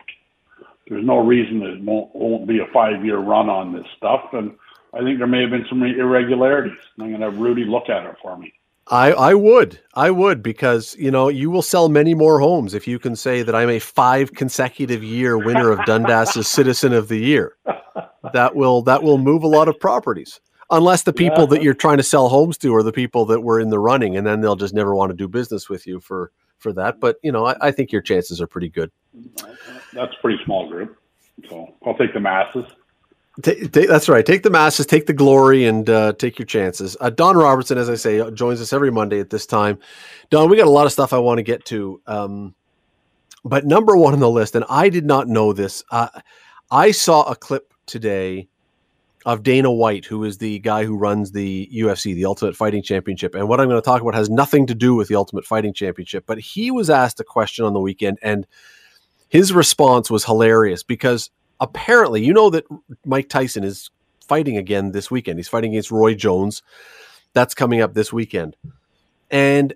[0.89, 4.23] there's no reason that it won't, won't be a five year run on this stuff.
[4.33, 4.53] And
[4.95, 6.79] I think there may have been some irregularities.
[6.99, 8.53] I'm going to have Rudy look at it for me.
[8.91, 9.81] I, I would.
[9.95, 13.43] I would because, you know, you will sell many more homes if you can say
[13.43, 17.57] that I'm a five consecutive year winner of Dundas's Citizen of the Year.
[18.33, 20.41] That will that will move a lot of properties.
[20.71, 21.47] Unless the people yeah.
[21.47, 24.17] that you're trying to sell homes to are the people that were in the running
[24.17, 27.01] and then they'll just never want to do business with you for for that.
[27.01, 28.91] But you know, I, I think your chances are pretty good.
[29.93, 30.99] That's a pretty small group,
[31.49, 32.65] so I'll take the masses.
[33.43, 34.27] Take, take, that's right.
[34.27, 36.97] Take the masses, take the glory, and uh, take your chances.
[37.01, 39.79] Uh, Don Robertson, as I say, joins us every Monday at this time.
[40.31, 42.55] Don, we got a lot of stuff I want to get to, um,
[43.45, 45.85] but number one on the list, and I did not know this.
[45.91, 46.09] Uh,
[46.71, 48.49] I saw a clip today
[49.25, 53.35] of Dana White, who is the guy who runs the UFC, the Ultimate Fighting Championship.
[53.35, 55.75] And what I'm going to talk about has nothing to do with the Ultimate Fighting
[55.75, 58.47] Championship, but he was asked a question on the weekend, and
[59.29, 62.65] his response was hilarious because apparently, you know that
[63.05, 63.91] Mike Tyson is
[64.27, 65.39] fighting again this weekend.
[65.39, 66.63] He's fighting against Roy Jones.
[67.33, 68.57] That's coming up this weekend.
[69.31, 69.75] And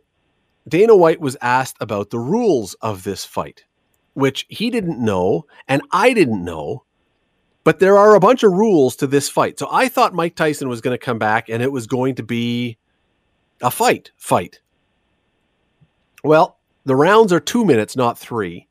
[0.68, 3.64] Dana White was asked about the rules of this fight,
[4.14, 6.84] which he didn't know, and I didn't know
[7.64, 9.58] but there are a bunch of rules to this fight.
[9.58, 12.22] So I thought Mike Tyson was going to come back and it was going to
[12.22, 12.76] be
[13.60, 14.60] a fight, fight.
[16.24, 18.66] Well, the rounds are two minutes, not three.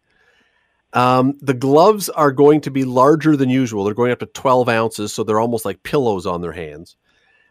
[0.93, 3.83] Um, the gloves are going to be larger than usual.
[3.83, 6.97] They're going up to 12 ounces, so they're almost like pillows on their hands.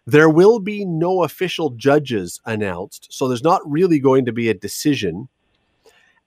[0.07, 4.55] There will be no official judges announced, so there's not really going to be a
[4.55, 5.29] decision.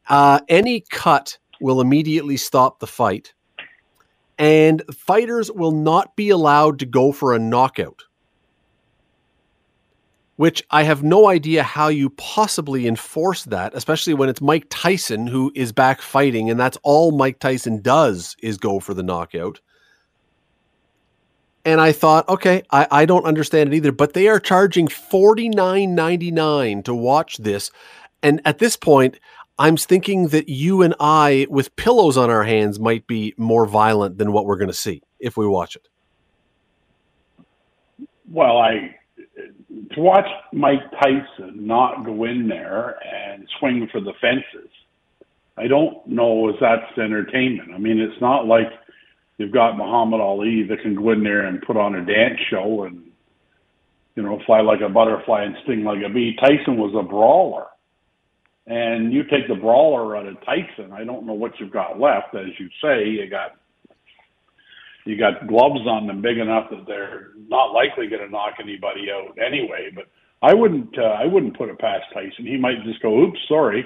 [0.08, 3.34] Uh, any cut will immediately stop the fight
[4.38, 8.04] and fighters will not be allowed to go for a knockout.
[10.38, 15.28] Which I have no idea how you possibly enforce that, especially when it's Mike Tyson
[15.28, 19.62] who is back fighting, and that's all Mike Tyson does is go for the knockout.
[21.65, 25.50] and I thought, okay, I, I don't understand it either, but they are charging forty
[25.50, 27.72] nine ninety nine to watch this.
[28.22, 29.19] And at this point,
[29.60, 34.17] I'm thinking that you and I, with pillows on our hands, might be more violent
[34.17, 35.88] than what we're going to see if we watch it.
[38.30, 38.96] Well, I
[39.91, 44.69] to watch Mike Tyson not go in there and swing for the fences.
[45.57, 47.71] I don't know if that's entertainment.
[47.73, 48.71] I mean, it's not like
[49.38, 52.83] you've got Muhammad Ali that can go in there and put on a dance show
[52.83, 53.03] and
[54.15, 56.36] you know fly like a butterfly and sting like a bee.
[56.39, 57.67] Tyson was a brawler,
[58.67, 60.91] and you take the brawler out of Tyson.
[60.91, 62.36] I don't know what you've got left.
[62.36, 63.57] As you say, you got
[65.06, 69.08] you got gloves on them big enough that they're not likely going to knock anybody
[69.12, 69.89] out anyway.
[69.94, 70.06] But
[70.42, 72.46] I wouldn't uh, I wouldn't put it past Tyson.
[72.46, 73.86] He might just go, "Oops, sorry."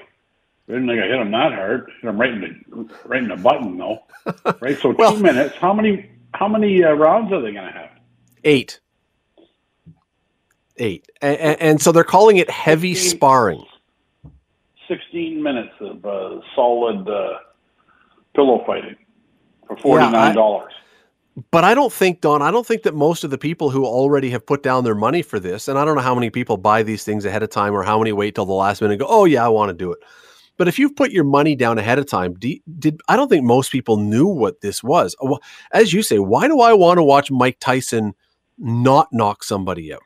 [0.68, 1.90] I didn't think I hit him that hard.
[2.02, 3.98] Hit him right in the right in the button though.
[4.60, 4.78] right.
[4.78, 5.56] So Well- two minutes.
[5.56, 7.90] How many how many uh, rounds are they going to have?
[8.44, 8.80] Eight.
[10.76, 11.06] Eight.
[11.20, 13.10] And, and so they're calling it heavy Fifteen.
[13.10, 13.64] sparring.
[14.86, 17.38] Sixteen minutes of uh, solid uh,
[18.34, 18.96] pillow fighting
[19.66, 20.72] for forty nine dollars.
[21.50, 24.30] But I don't think, Don, I don't think that most of the people who already
[24.30, 26.82] have put down their money for this, and I don't know how many people buy
[26.82, 29.06] these things ahead of time or how many wait till the last minute and go,
[29.08, 29.98] oh, yeah, I want to do it.
[30.56, 33.70] But if you've put your money down ahead of time, did I don't think most
[33.70, 35.14] people knew what this was.
[35.70, 38.12] As you say, why do I want to watch Mike Tyson
[38.58, 40.02] not knock somebody out?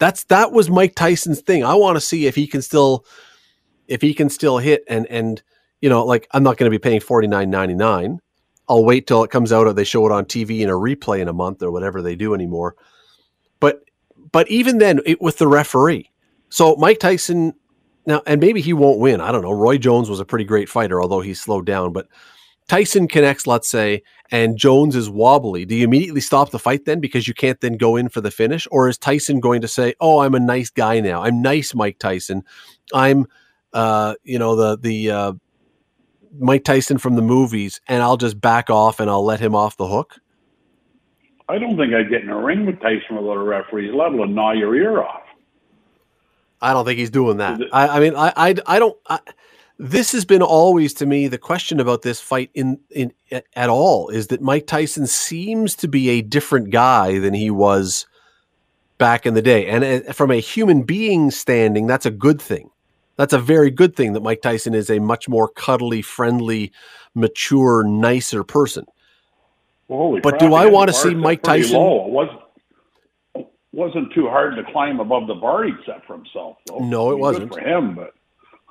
[0.00, 1.64] That's that was Mike Tyson's thing.
[1.64, 3.06] I want to see if he can still
[3.86, 5.40] if he can still hit and and
[5.80, 8.18] you know, like I'm not going to be paying forty nine ninety nine.
[8.68, 11.20] I'll wait till it comes out or they show it on TV in a replay
[11.20, 12.76] in a month or whatever they do anymore.
[13.60, 13.84] But
[14.30, 16.10] but even then, it, with the referee,
[16.48, 17.54] so Mike Tyson
[18.06, 19.20] now, and maybe he won't win.
[19.20, 19.52] I don't know.
[19.52, 21.92] Roy Jones was a pretty great fighter, although he slowed down.
[21.92, 22.08] But
[22.68, 25.64] Tyson connects, let's say, and Jones is wobbly.
[25.64, 28.30] Do you immediately stop the fight then because you can't then go in for the
[28.30, 31.22] finish, or is Tyson going to say, "Oh, I'm a nice guy now.
[31.22, 32.42] I'm nice, Mike Tyson.
[32.94, 33.26] I'm,
[33.72, 35.32] uh, you know, the the uh,
[36.38, 39.76] Mike Tyson from the movies, and I'll just back off and I'll let him off
[39.76, 40.16] the hook."
[41.48, 43.86] I don't think I'd get in a ring with Tyson without a referee.
[43.86, 45.22] He's liable to gnaw your ear off.
[46.62, 47.60] I don't think he's doing that.
[47.60, 48.96] it- I, I mean, I, I, I don't.
[49.08, 49.18] I,
[49.78, 53.68] this has been always to me the question about this fight in in at, at
[53.68, 58.06] all is that Mike Tyson seems to be a different guy than he was
[58.98, 62.70] back in the day, and uh, from a human being standing, that's a good thing.
[63.16, 66.72] That's a very good thing that Mike Tyson is a much more cuddly, friendly,
[67.14, 68.86] mature, nicer person.
[69.88, 72.06] Well, holy But crap, do I wanna see Mike Tyson- Low.
[72.06, 72.38] It wasn't
[73.72, 76.58] wasn't too hard to climb above the bar set for himself.
[76.66, 76.78] Though.
[76.80, 77.52] No, it wasn't.
[77.54, 78.12] for him, but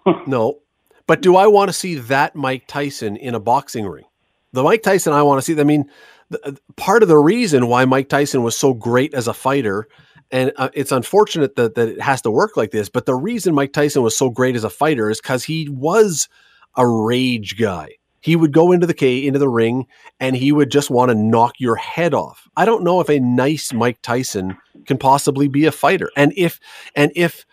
[0.27, 0.59] No.
[1.07, 4.05] But do I want to see that Mike Tyson in a boxing ring?
[4.53, 5.89] The Mike Tyson I want to see, I mean,
[6.29, 9.87] the, part of the reason why Mike Tyson was so great as a fighter,
[10.31, 13.53] and uh, it's unfortunate that, that it has to work like this, but the reason
[13.53, 16.29] Mike Tyson was so great as a fighter is because he was
[16.75, 17.89] a rage guy.
[18.21, 19.87] He would go into the K into the ring
[20.19, 22.47] and he would just want to knock your head off.
[22.55, 26.11] I don't know if a nice Mike Tyson can possibly be a fighter.
[26.15, 26.59] And if
[26.95, 27.45] and if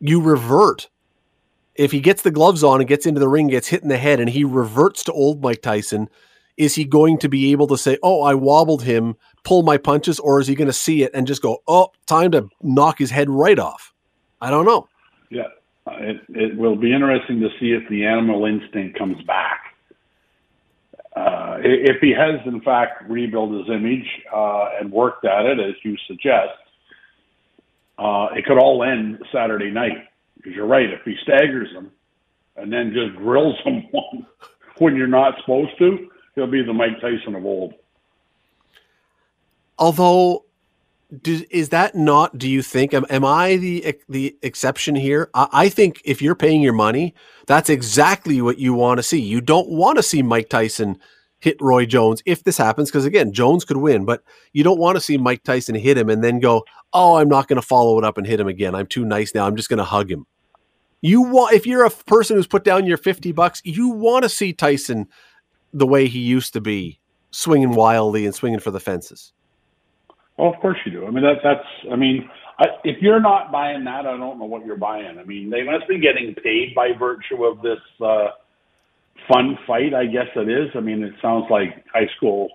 [0.00, 0.88] you revert
[1.78, 3.96] if he gets the gloves on and gets into the ring, gets hit in the
[3.96, 6.10] head, and he reverts to old Mike Tyson,
[6.56, 9.14] is he going to be able to say, "Oh, I wobbled him,
[9.48, 12.30] pull my punches," or is he going to see it and just go, "Oh, time
[12.32, 13.94] to knock his head right off"?
[14.40, 14.88] I don't know.
[15.30, 15.48] yeah,
[15.86, 19.74] it it will be interesting to see if the animal instinct comes back.
[21.16, 25.74] Uh, if he has, in fact, rebuilt his image uh, and worked at it, as
[25.82, 26.54] you suggest,
[27.98, 30.06] uh, it could all end Saturday night.
[30.36, 31.90] Because you're right, if he staggers them
[32.56, 34.26] and then just grills him one
[34.78, 37.74] when you're not supposed to, he'll be the Mike Tyson of old.
[39.78, 40.44] Although,
[41.22, 42.36] do, is that not?
[42.36, 42.92] Do you think?
[42.92, 45.30] Am, am I the the exception here?
[45.34, 47.14] I, I think if you're paying your money,
[47.46, 49.20] that's exactly what you want to see.
[49.20, 50.98] You don't want to see Mike Tyson
[51.38, 54.96] hit Roy Jones if this happens, because again, Jones could win, but you don't want
[54.96, 57.96] to see Mike Tyson hit him and then go, "Oh, I'm not going to follow
[57.98, 58.74] it up and hit him again.
[58.74, 59.46] I'm too nice now.
[59.46, 60.26] I'm just going to hug him."
[61.00, 64.28] You want if you're a person who's put down your fifty bucks, you want to
[64.28, 65.06] see Tyson
[65.72, 67.00] the way he used to be,
[67.30, 69.32] swinging wildly and swinging for the fences.
[70.38, 71.06] Oh, of course you do.
[71.06, 72.28] I mean, that, that's, I mean,
[72.58, 75.18] I, if you're not buying that, I don't know what you're buying.
[75.18, 78.28] I mean, they must be getting paid by virtue of this uh,
[79.26, 80.70] fun fight, I guess it is.
[80.76, 82.50] I mean, it sounds like high school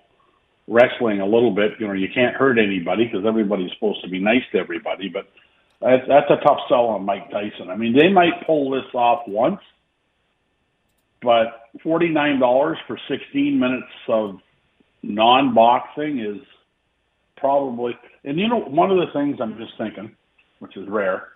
[0.66, 1.72] wrestling a little bit.
[1.78, 5.28] You know, you can't hurt anybody because everybody's supposed to be nice to everybody, but
[5.80, 7.68] that's, that's a tough sell on Mike Tyson.
[7.70, 9.60] I mean, they might pull this off once,
[11.22, 14.38] but $49 for 16 minutes of
[15.02, 16.42] non boxing is
[17.44, 17.92] probably.
[18.24, 20.16] And you know, one of the things I'm just thinking,
[20.60, 21.28] which is rare,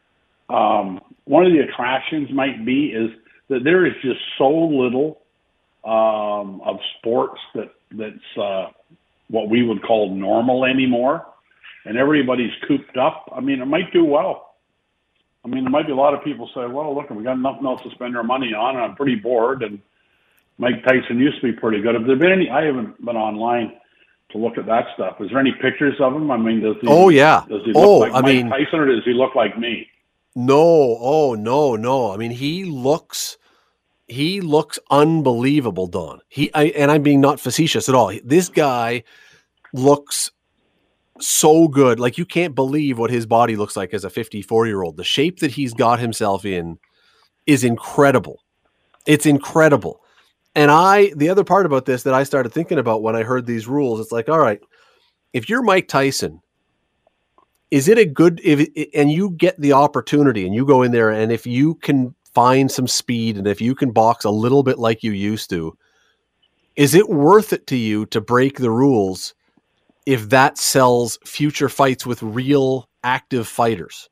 [0.48, 3.10] um, one of the attractions might be is
[3.50, 5.20] that there is just so little
[5.84, 8.68] um, of sports that that's uh,
[9.28, 11.26] what we would call normal anymore,
[11.84, 13.30] and everybody's cooped up.
[13.36, 14.54] I mean, it might do well.
[15.44, 17.66] I mean, there might be a lot of people say, "Well, look, we got nothing
[17.66, 19.78] else to spend our money on, and I'm pretty bored." And
[20.56, 21.94] Mike Tyson used to be pretty good.
[21.94, 22.48] Have there been any?
[22.48, 23.74] I haven't been online
[24.30, 25.16] to look at that stuff.
[25.20, 26.30] Is there any pictures of him?
[26.30, 26.86] I mean, does he?
[26.88, 27.44] Oh yeah.
[27.48, 29.88] Does he oh, look like I Mike mean, Tyson, or does he look like me?
[30.34, 32.12] No, oh no, no.
[32.12, 33.38] I mean, he looks
[34.06, 36.20] he looks unbelievable, Don.
[36.28, 38.12] He I, and I'm being not facetious at all.
[38.24, 39.04] This guy
[39.72, 40.30] looks
[41.20, 41.98] so good.
[42.00, 44.96] Like you can't believe what his body looks like as a 54 year old.
[44.96, 46.78] The shape that he's got himself in
[47.46, 48.40] is incredible.
[49.06, 50.02] It's incredible.
[50.54, 53.46] And I, the other part about this that I started thinking about when I heard
[53.46, 54.60] these rules, it's like, all right,
[55.32, 56.40] if you're Mike Tyson,
[57.70, 61.10] is it a good if and you get the opportunity and you go in there
[61.10, 64.78] and if you can find some speed and if you can box a little bit
[64.78, 65.76] like you used to,
[66.76, 69.34] is it worth it to you to break the rules
[70.06, 74.08] if that sells future fights with real active fighters?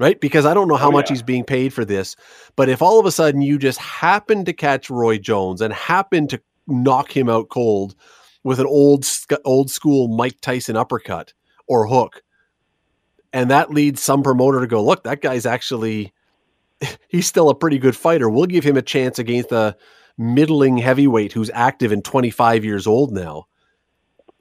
[0.00, 0.20] Right?
[0.20, 1.14] Because I don't know how Oh, much yeah.
[1.14, 2.16] he's being paid for this,
[2.56, 6.26] but if all of a sudden you just happen to catch Roy Jones and happen
[6.28, 7.94] to knock him out cold
[8.42, 9.06] with an old
[9.44, 11.34] old school Mike Tyson uppercut
[11.68, 12.22] or hook,
[13.34, 16.14] and that leads some promoter to go, look, that guy's actually
[17.08, 18.30] he's still a pretty good fighter.
[18.30, 19.76] We'll give him a chance against a
[20.16, 23.44] middling heavyweight who's active and 25 years old now.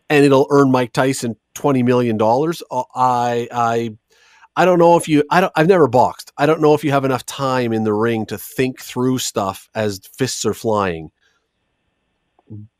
[0.10, 2.64] And it'll earn Mike Tyson 20 million dollars.
[2.72, 3.98] Uh, I I
[4.56, 6.32] I don't know if you I don't I've never boxed.
[6.38, 9.70] I don't know if you have enough time in the ring to think through stuff
[9.76, 11.12] as fists are flying.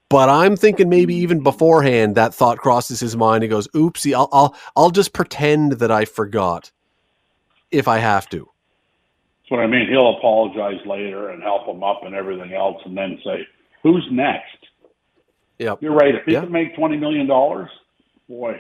[0.10, 4.30] But I'm thinking maybe even beforehand that thought crosses his mind He goes, "Oopsie, I'll
[4.34, 6.72] I'll I'll just pretend that I forgot
[7.72, 9.88] if I have to." That's what I mean.
[9.88, 13.48] He'll apologize later and help him up and everything else, and then say,
[13.84, 14.58] "Who's next?"
[15.60, 15.82] Yep.
[15.82, 16.16] You're right.
[16.16, 16.42] If he Yeah.
[16.42, 17.70] can make twenty million dollars,
[18.28, 18.60] boy.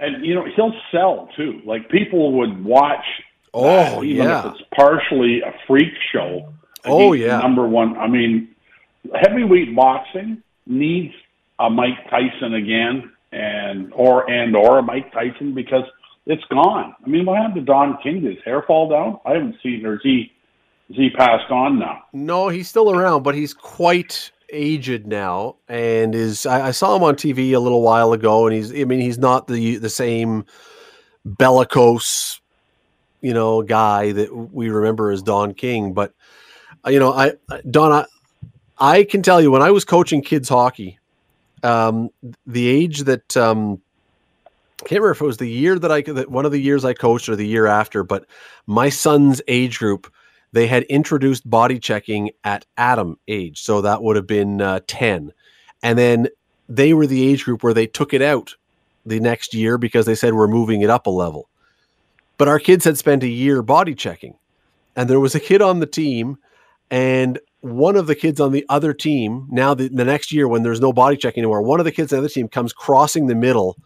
[0.00, 1.60] And you know he'll sell too.
[1.64, 3.04] Like people would watch.
[3.52, 4.48] Oh, that, even yeah.
[4.48, 6.52] if it's partially a freak show.
[6.84, 7.38] Oh, yeah.
[7.38, 7.96] Number one.
[7.98, 8.54] I mean,
[9.14, 11.12] heavyweight boxing needs
[11.58, 15.84] a Mike Tyson again, and or and or a Mike Tyson because
[16.26, 16.94] it's gone.
[17.04, 18.22] I mean, what happened to Don King?
[18.22, 19.20] Did his hair fall down?
[19.26, 19.84] I haven't seen.
[19.84, 20.32] Or is he?
[20.88, 22.02] Is he passed on now?
[22.12, 27.02] No, he's still around, but he's quite aged now, and is I, I saw him
[27.02, 30.44] on TV a little while ago, and he's I mean he's not the the same
[31.24, 32.40] bellicose,
[33.20, 36.14] you know, guy that we remember as Don King, but
[36.86, 37.32] you know, I
[37.70, 38.06] Don, I,
[38.78, 40.98] I can tell you when I was coaching kids hockey,
[41.62, 42.10] um,
[42.46, 43.80] the age that um,
[44.46, 46.84] I can't remember if it was the year that I that one of the years
[46.84, 48.24] I coached or the year after, but
[48.66, 50.10] my son's age group
[50.52, 53.62] they had introduced body checking at Atom age.
[53.62, 55.32] So that would have been uh, 10.
[55.82, 56.28] And then
[56.68, 58.54] they were the age group where they took it out
[59.06, 61.48] the next year because they said we're moving it up a level.
[62.36, 64.36] But our kids had spent a year body checking.
[64.96, 66.36] And there was a kid on the team,
[66.90, 70.62] and one of the kids on the other team, now the, the next year when
[70.62, 73.26] there's no body checking anymore, one of the kids on the other team comes crossing
[73.26, 73.76] the middle.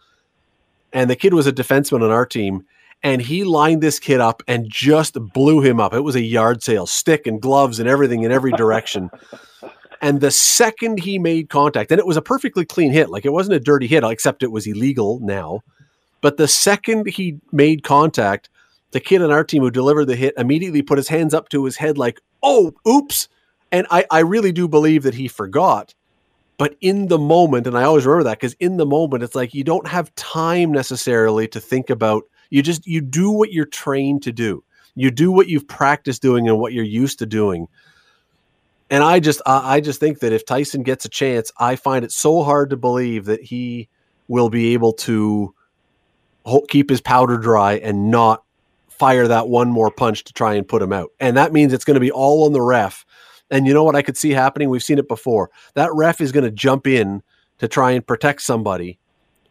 [0.93, 2.65] And the kid was a defenseman on our team
[3.05, 5.93] and he lined this kid up and just blew him up.
[5.93, 9.11] It was a yard sale, stick and gloves and everything in every direction.
[10.01, 13.31] and the second he made contact, and it was a perfectly clean hit, like it
[13.31, 15.61] wasn't a dirty hit, except it was illegal now.
[16.21, 18.49] But the second he made contact,
[18.89, 21.63] the kid on our team who delivered the hit immediately put his hands up to
[21.63, 23.27] his head, like, oh, oops.
[23.71, 25.93] And I, I really do believe that he forgot.
[26.57, 29.53] But in the moment, and I always remember that because in the moment, it's like
[29.53, 34.23] you don't have time necessarily to think about you just you do what you're trained
[34.23, 34.63] to do.
[34.95, 37.67] You do what you've practiced doing and what you're used to doing.
[38.89, 42.05] And i just I, I just think that if tyson gets a chance i find
[42.05, 43.89] it so hard to believe that he
[44.27, 45.55] will be able to
[46.69, 48.43] keep his powder dry and not
[48.89, 51.11] fire that one more punch to try and put him out.
[51.19, 53.05] And that means it's going to be all on the ref.
[53.51, 54.69] And you know what i could see happening?
[54.69, 55.51] We've seen it before.
[55.73, 57.21] That ref is going to jump in
[57.59, 58.99] to try and protect somebody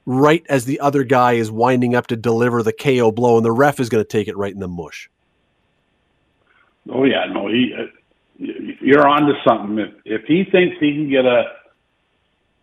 [0.07, 3.53] right as the other guy is winding up to deliver the KO blow, and the
[3.53, 5.11] ref is going to take it right in the mush.
[6.91, 7.75] Oh yeah, no, he.
[7.77, 7.87] Uh,
[8.37, 9.79] you're on to something.
[9.79, 11.45] If if he thinks he can get a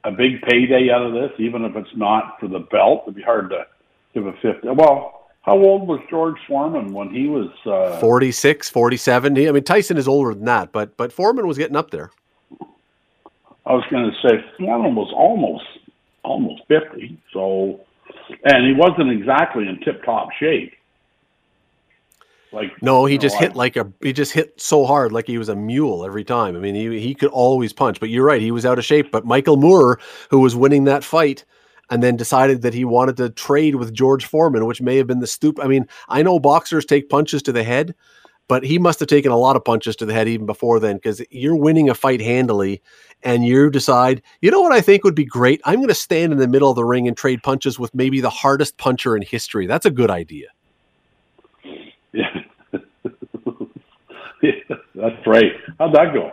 [0.04, 3.22] a big payday out of this, even if it's not for the belt, it'd be
[3.22, 3.66] hard to
[4.14, 4.68] give a fifty.
[4.70, 7.50] Well, how old was George Foreman when he was?
[7.66, 9.36] Uh, 46, 47.
[9.36, 12.12] He, I mean, Tyson is older than that, but but Foreman was getting up there.
[13.66, 15.66] I was going to say Foreman was almost
[16.24, 17.22] almost fifty.
[17.34, 17.82] So,
[18.44, 20.74] and he wasn't exactly in tip top shape.
[22.54, 25.26] Like no, he just know, hit I, like a he just hit so hard like
[25.26, 26.56] he was a mule every time.
[26.56, 28.00] I mean, he he could always punch.
[28.00, 29.12] But you're right, he was out of shape.
[29.12, 30.00] But Michael Moorer,
[30.30, 31.46] who was winning that fight,
[31.90, 35.20] and then decided that he wanted to trade with George Foreman, which may have been
[35.20, 35.60] the stoop.
[35.62, 37.96] I mean, I know boxers take punches to the head,
[38.48, 40.98] but he must have taken a lot of punches to the head even before then
[40.98, 42.82] because you're winning a fight handily
[43.24, 45.62] and you decide, you know what I think would be great?
[45.64, 48.20] I'm going to stand in the middle of the ring and trade punches with maybe
[48.22, 49.68] the hardest puncher in history.
[49.68, 50.48] That's a good idea.
[52.14, 52.42] Yeah.
[54.42, 54.52] yeah
[54.96, 55.54] that's right.
[55.80, 56.32] How'd that go?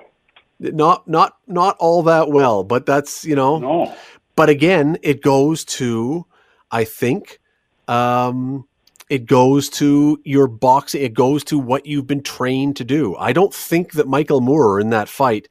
[0.61, 3.59] Not not not all that well, but that's you know.
[3.59, 3.95] No.
[4.35, 6.25] But again, it goes to,
[6.71, 7.41] I think,
[7.89, 8.68] um,
[9.09, 11.03] it goes to your boxing.
[11.03, 13.17] It goes to what you've been trained to do.
[13.17, 15.49] I don't think that Michael Moorer in that fight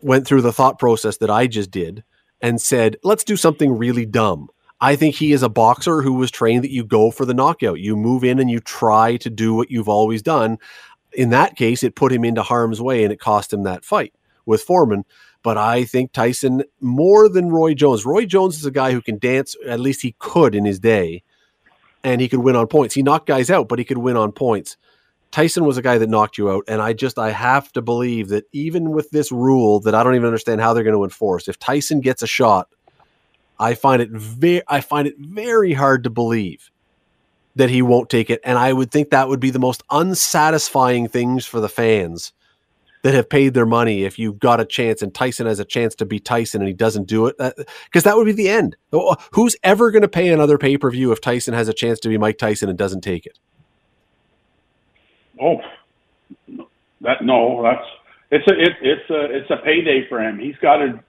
[0.00, 2.04] went through the thought process that I just did
[2.40, 4.48] and said, let's do something really dumb.
[4.80, 7.80] I think he is a boxer who was trained that you go for the knockout.
[7.80, 10.58] You move in and you try to do what you've always done.
[11.12, 14.14] In that case, it put him into harm's way and it cost him that fight
[14.46, 15.04] with Foreman.
[15.42, 18.06] But I think Tyson more than Roy Jones.
[18.06, 21.24] Roy Jones is a guy who can dance, at least he could in his day
[22.04, 22.94] and he could win on points.
[22.94, 24.76] He knocked guys out, but he could win on points.
[25.30, 28.28] Tyson was a guy that knocked you out, and I just I have to believe
[28.28, 31.48] that even with this rule that I don't even understand how they're going to enforce,
[31.48, 32.68] if Tyson gets a shot,
[33.58, 36.70] I find it very I find it very hard to believe
[37.56, 41.08] that he won't take it, and I would think that would be the most unsatisfying
[41.08, 42.32] things for the fans
[43.08, 45.94] that have paid their money if you got a chance and Tyson has a chance
[45.94, 48.76] to be Tyson and he doesn't do it because that, would be the end.
[49.32, 52.10] Who's ever going to pay another pay per view if Tyson has a chance to
[52.10, 53.38] be Mike Tyson and doesn't take it?
[55.40, 55.56] Oh,
[57.00, 57.86] that no, that's
[58.30, 60.38] it's a it, it's a it's a payday for him.
[60.38, 61.02] He's got to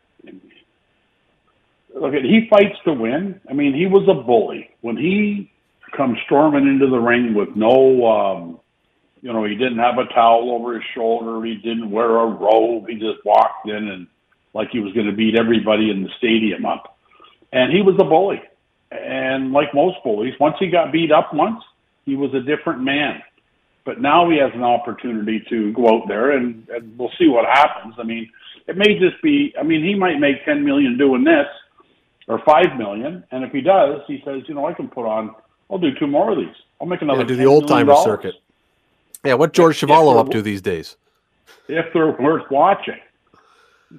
[1.95, 3.41] look at he fights to win.
[3.49, 5.51] I mean, he was a bully when he
[5.97, 8.07] comes storming into the ring with no.
[8.07, 8.58] um
[9.21, 11.45] you know, he didn't have a towel over his shoulder.
[11.45, 12.87] He didn't wear a robe.
[12.87, 14.07] He just walked in and
[14.53, 16.97] like he was going to beat everybody in the stadium up.
[17.51, 18.41] And he was a bully.
[18.91, 21.63] And like most bullies, once he got beat up once,
[22.05, 23.21] he was a different man.
[23.85, 27.45] But now he has an opportunity to go out there and, and we'll see what
[27.45, 27.95] happens.
[27.97, 28.29] I mean,
[28.67, 31.47] it may just be, I mean, he might make 10 million doing this
[32.27, 33.23] or 5 million.
[33.31, 35.35] And if he does, he says, you know, I can put on,
[35.69, 36.55] I'll do two more of these.
[36.79, 38.35] I'll make another yeah, do the old timer circuit.
[39.23, 40.95] Yeah, what George Chuvalo up to these days?
[41.67, 42.99] If they're worth watching.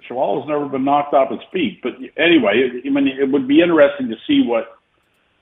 [0.08, 4.08] Chuvalo's never been knocked off his feet, but anyway, I mean, it would be interesting
[4.08, 4.78] to see what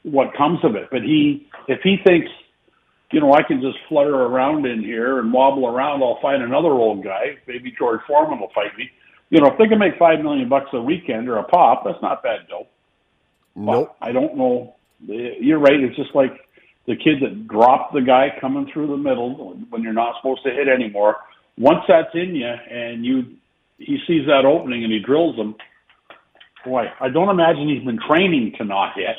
[0.05, 0.89] what comes of it.
[0.91, 2.31] But he, if he thinks,
[3.13, 6.71] you know, I can just flutter around in here and wobble around, I'll find another
[6.71, 7.37] old guy.
[7.47, 8.91] Maybe George Foreman will fight me.
[9.31, 12.01] You know, if they can make five million bucks a weekend or a pop, that's
[12.01, 12.71] not bad dope.
[13.55, 13.97] Nope.
[14.01, 14.77] But I don't know.
[15.07, 15.79] You're right.
[15.79, 16.33] It's just like
[16.89, 20.51] the kid that dropped the guy coming through the middle when you're not supposed to
[20.51, 21.17] hit anymore.
[21.59, 23.37] Once that's in you and you
[23.77, 25.55] he sees that opening and he drills him,
[26.65, 29.17] boy, I don't imagine he's been training to not hit.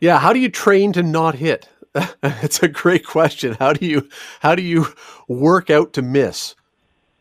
[0.00, 1.68] Yeah, how do you train to not hit?
[2.22, 3.56] it's a great question.
[3.58, 4.08] How do you
[4.40, 4.86] how do you
[5.26, 6.54] work out to miss?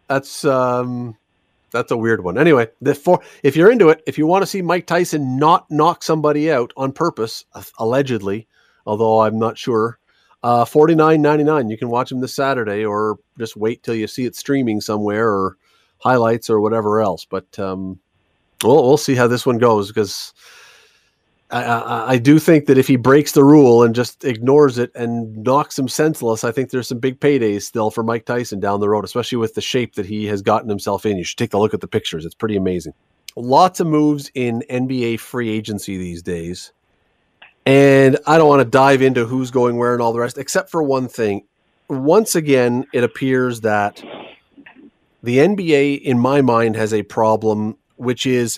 [0.08, 1.18] That's um
[1.72, 2.38] that's a weird one.
[2.38, 5.70] Anyway, the for if you're into it, if you want to see Mike Tyson not
[5.72, 7.46] knock somebody out on purpose,
[7.80, 8.48] allegedly,
[8.86, 9.98] although I'm not sure,
[10.44, 11.70] uh, forty nine ninety nine.
[11.70, 15.30] You can watch him this Saturday, or just wait till you see it streaming somewhere,
[15.30, 15.58] or
[16.00, 17.26] highlights, or whatever else.
[17.26, 18.00] But um,
[18.64, 20.34] we'll we'll see how this one goes because
[21.52, 25.44] I, I, do think that if he breaks the rule and just ignores it and
[25.44, 28.88] knocks him senseless, I think there's some big paydays still for Mike Tyson down the
[28.88, 31.18] road, especially with the shape that he has gotten himself in.
[31.18, 32.94] You should take a look at the pictures; it's pretty amazing.
[33.36, 36.72] Lots of moves in NBA free agency these days,
[37.66, 40.70] and I don't want to dive into who's going where and all the rest, except
[40.70, 41.44] for one thing.
[41.90, 44.02] Once again, it appears that
[45.22, 48.58] the NBA, in my mind, has a problem, which is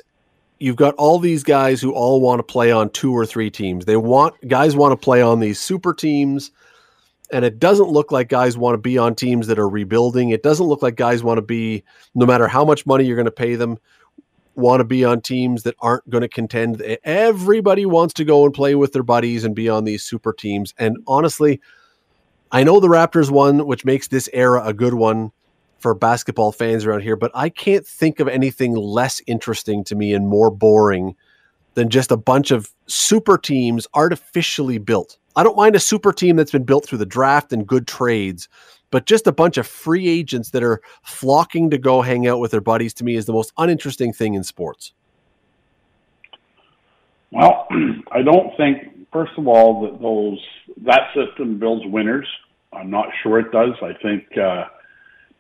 [0.64, 3.84] you've got all these guys who all want to play on two or three teams.
[3.84, 6.51] They want guys want to play on these super teams,
[7.34, 10.30] and it doesn't look like guys want to be on teams that are rebuilding.
[10.30, 11.84] It doesn't look like guys want to be,
[12.16, 13.78] no matter how much money you're going to pay them,
[14.55, 16.82] want to be on teams that aren't going to contend.
[17.03, 20.74] Everybody wants to go and play with their buddies and be on these super teams.
[20.78, 21.59] And honestly,
[22.53, 25.34] I know the Raptors won, which makes this era a good one
[25.84, 30.13] for basketball fans around here, but I can't think of anything less interesting to me
[30.13, 31.15] and more boring
[31.73, 35.17] than just a bunch of super teams artificially built.
[35.36, 38.47] I don't mind a super team that's been built through the draft and good trades,
[38.91, 42.51] but just a bunch of free agents that are flocking to go hang out with
[42.51, 44.93] their buddies to me is the most uninteresting thing in sports.
[47.31, 47.67] Well,
[48.13, 50.39] I don't think, first of all, that those
[50.86, 52.27] that system builds winners.
[52.71, 53.73] I'm not sure it does.
[53.81, 54.65] I think uh,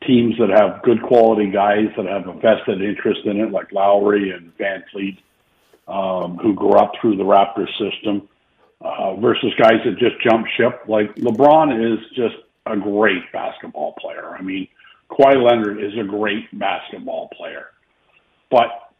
[0.05, 4.31] teams that have good quality guys that have a vested interest in it, like Lowry
[4.31, 5.17] and VanVleet,
[5.87, 8.27] um, who grew up through the Raptors system,
[8.81, 10.83] uh, versus guys that just jump ship.
[10.87, 12.35] Like LeBron is just
[12.65, 14.35] a great basketball player.
[14.37, 14.67] I mean,
[15.09, 17.67] Kawhi Leonard is a great basketball player,
[18.49, 18.93] but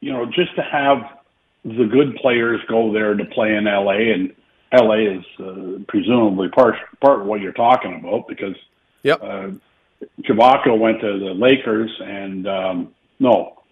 [0.00, 1.18] you know, just to have
[1.64, 4.34] the good players go there to play in LA, and
[4.72, 8.56] LA is uh, presumably part part of what you're talking about because
[9.02, 9.22] yep.
[9.22, 9.50] uh,
[10.22, 13.62] Chewbacca went to the Lakers, and um, no,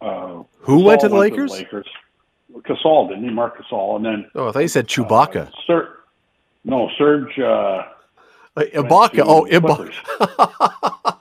[0.00, 1.52] uh, who went to the went Lakers?
[1.52, 1.86] To the Lakers.
[2.62, 3.30] Gasol didn't he?
[3.30, 5.48] Marc Gasol, and then oh, I thought you said Chewbacca.
[5.48, 5.96] Uh, Sir,
[6.64, 7.38] no, Serge.
[7.38, 7.82] Uh,
[8.56, 9.22] uh, Ibaka.
[9.26, 9.92] Oh, Ibaka.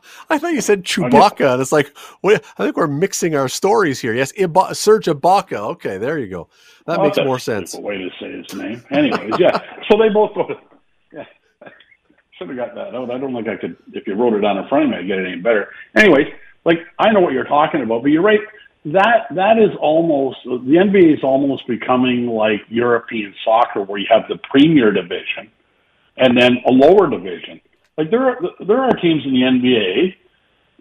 [0.30, 1.54] I thought you said Chewbacca.
[1.54, 4.14] And it's like, wait, I think we're mixing our stories here.
[4.14, 5.58] Yes, Iba- Serge Ibaka.
[5.58, 6.48] Okay, there you go.
[6.88, 7.76] That makes more sense.
[7.76, 8.84] way to say his name.
[8.92, 9.60] Anyways, yeah.
[9.90, 10.48] So they both go.
[10.48, 10.56] To,
[11.12, 11.26] yeah,
[12.38, 13.12] should have got that out.
[13.12, 13.78] I don't think I could.
[13.94, 15.70] If you wrote it on a frame, I'd get it any better.
[15.96, 16.28] Anyways,
[16.66, 18.42] like I know what you're talking about, but you're right.
[18.86, 24.24] That that is almost the NBA is almost becoming like European soccer, where you have
[24.30, 25.52] the Premier Division
[26.18, 27.62] and then a lower division.
[27.98, 30.16] Like there are there are teams in the NBA.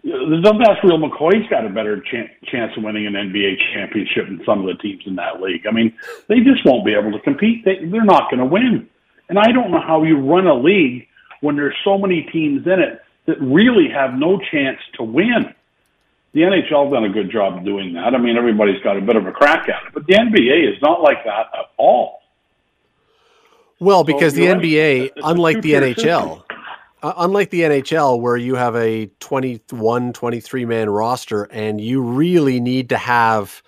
[0.03, 4.39] The dumbass Real McCoy's got a better chance, chance of winning an NBA championship than
[4.45, 5.65] some of the teams in that league.
[5.65, 5.95] I mean,
[6.27, 7.65] they just won't be able to compete.
[7.65, 8.87] They, they're not going to win.
[9.29, 11.07] And I don't know how you run a league
[11.45, 15.53] when there's so many teams in it that really have no chance to win.
[16.33, 18.13] The NHL done a good job of doing that.
[18.13, 20.81] I mean, everybody's got a bit of a crack at it, but the NBA is
[20.81, 22.19] not like that at all.
[23.79, 26.43] Well, because so the NBA, unlike the NHL,
[27.03, 32.59] uh, unlike the NHL, where you have a 21, 23 man roster and you really
[32.59, 33.61] need to have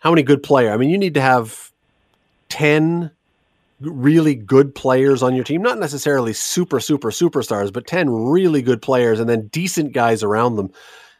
[0.00, 0.72] how many good players?
[0.72, 1.70] I mean, you need to have
[2.48, 3.12] 10
[3.82, 8.82] really good players on your team, not necessarily super, super, superstars, but 10 really good
[8.82, 10.70] players and then decent guys around them.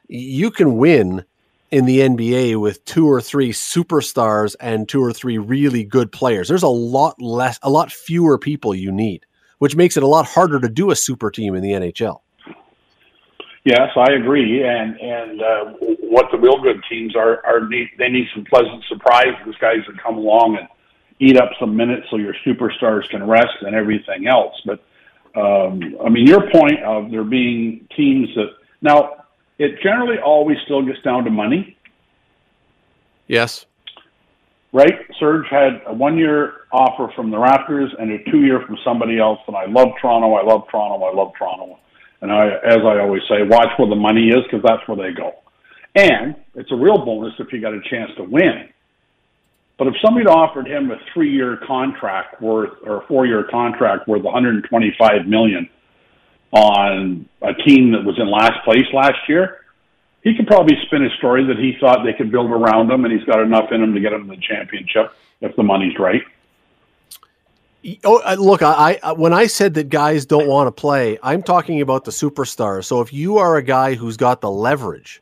[0.09, 1.25] You can win
[1.71, 6.49] in the NBA with two or three superstars and two or three really good players.
[6.49, 9.25] There's a lot less, a lot fewer people you need,
[9.59, 12.21] which makes it a lot harder to do a super team in the NHL.
[13.65, 14.65] Yes, I agree.
[14.65, 15.65] And and uh,
[16.01, 20.03] what the real good teams are are need, they need some pleasant surprises, guys that
[20.03, 20.69] come along and
[21.23, 24.55] eat up some minutes so your superstars can rest and everything else.
[24.67, 24.83] But
[25.39, 28.49] um, I mean, your point of there being teams that
[28.83, 29.25] now
[29.59, 31.77] it generally always still gets down to money.
[33.29, 33.67] Yes.
[34.73, 34.95] Right?
[35.21, 39.19] Serge had a one year offer from the Raptors and a two year from somebody
[39.19, 39.39] else.
[39.47, 40.35] And I love Toronto.
[40.35, 41.05] I love Toronto.
[41.05, 41.79] I love Toronto.
[42.23, 45.15] And I, as I always say, watch where the money is because that's where they
[45.15, 45.33] go.
[45.95, 48.69] And it's a real bonus if you got a chance to win.
[49.79, 54.07] But if somebody offered him a three year contract worth or a four year contract
[54.07, 55.69] worth 125 million
[56.53, 59.63] on a team that was in last place last year,
[60.23, 63.13] he could probably spin a story that he thought they could build around him, and
[63.13, 66.23] he's got enough in him to get him the championship if the money's right.
[68.05, 71.19] Oh, uh, look, I, I uh, when I said that guys don't want to play,
[71.23, 72.85] I'm talking about the superstars.
[72.85, 75.22] So if you are a guy who's got the leverage,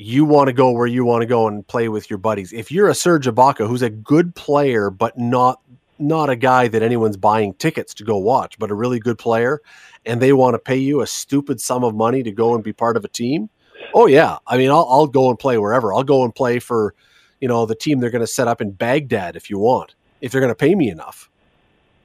[0.00, 2.54] you want to go where you want to go and play with your buddies.
[2.54, 5.60] If you're a Serge Ibaka who's a good player but not
[5.98, 9.60] not a guy that anyone's buying tickets to go watch, but a really good player,
[10.06, 12.72] and they want to pay you a stupid sum of money to go and be
[12.72, 13.50] part of a team,
[13.92, 15.92] oh yeah, I mean, I'll, I'll go and play wherever.
[15.92, 16.94] I'll go and play for,
[17.38, 20.32] you know, the team they're going to set up in Baghdad if you want, if
[20.32, 21.28] they're going to pay me enough.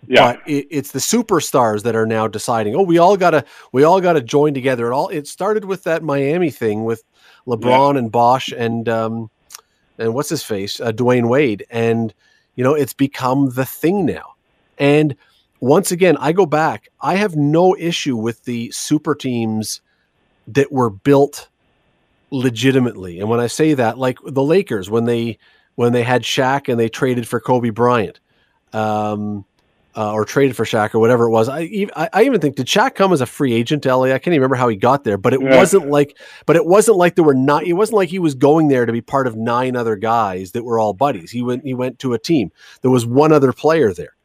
[0.07, 0.33] Yeah.
[0.33, 2.75] But it, it's the superstars that are now deciding.
[2.75, 4.91] Oh, we all gotta we all gotta join together.
[4.91, 7.03] It all it started with that Miami thing with
[7.47, 7.99] LeBron yeah.
[7.99, 9.29] and Bosh and um
[9.97, 12.13] and what's his face uh, Dwyane Wade, and
[12.55, 14.35] you know it's become the thing now.
[14.77, 15.15] And
[15.59, 16.89] once again, I go back.
[17.01, 19.81] I have no issue with the super teams
[20.47, 21.47] that were built
[22.31, 23.19] legitimately.
[23.19, 25.37] And when I say that, like the Lakers when they
[25.75, 28.19] when they had Shaq and they traded for Kobe Bryant,
[28.73, 29.45] um,
[29.95, 31.47] uh, or traded for Shaq or whatever it was.
[31.47, 34.05] I, I, I even think did Shaq come as a free agent to LA?
[34.05, 35.55] I can't even remember how he got there, but it yeah.
[35.55, 37.65] wasn't like, but it wasn't like there were not.
[37.65, 40.63] It wasn't like he was going there to be part of nine other guys that
[40.63, 41.31] were all buddies.
[41.31, 42.51] He went he went to a team.
[42.81, 44.15] There was one other player there.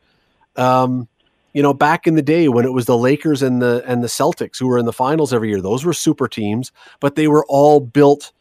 [0.57, 1.09] Um,
[1.53, 4.09] you know, back in the day when it was the Lakers and the and the
[4.09, 7.45] Celtics who were in the finals every year, those were super teams, but they were
[7.49, 8.33] all built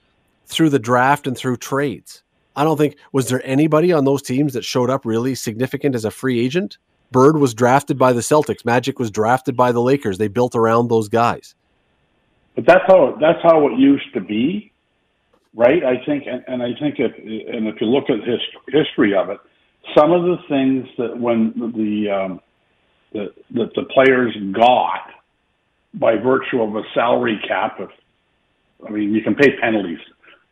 [0.47, 2.23] through the draft and through trades.
[2.55, 6.05] I don't think was there anybody on those teams that showed up really significant as
[6.05, 6.77] a free agent.
[7.11, 8.63] Bird was drafted by the Celtics.
[8.63, 10.17] Magic was drafted by the Lakers.
[10.17, 11.55] They built around those guys.
[12.55, 14.71] But that's how that's how it used to be.
[15.55, 15.83] right?
[15.83, 19.29] I think, and, and I think if and if you look at his history of
[19.29, 19.39] it,
[19.97, 22.41] some of the things that when the um,
[23.13, 25.09] that the, the players got
[25.93, 27.89] by virtue of a salary cap, if
[28.85, 29.99] I mean you can pay penalties,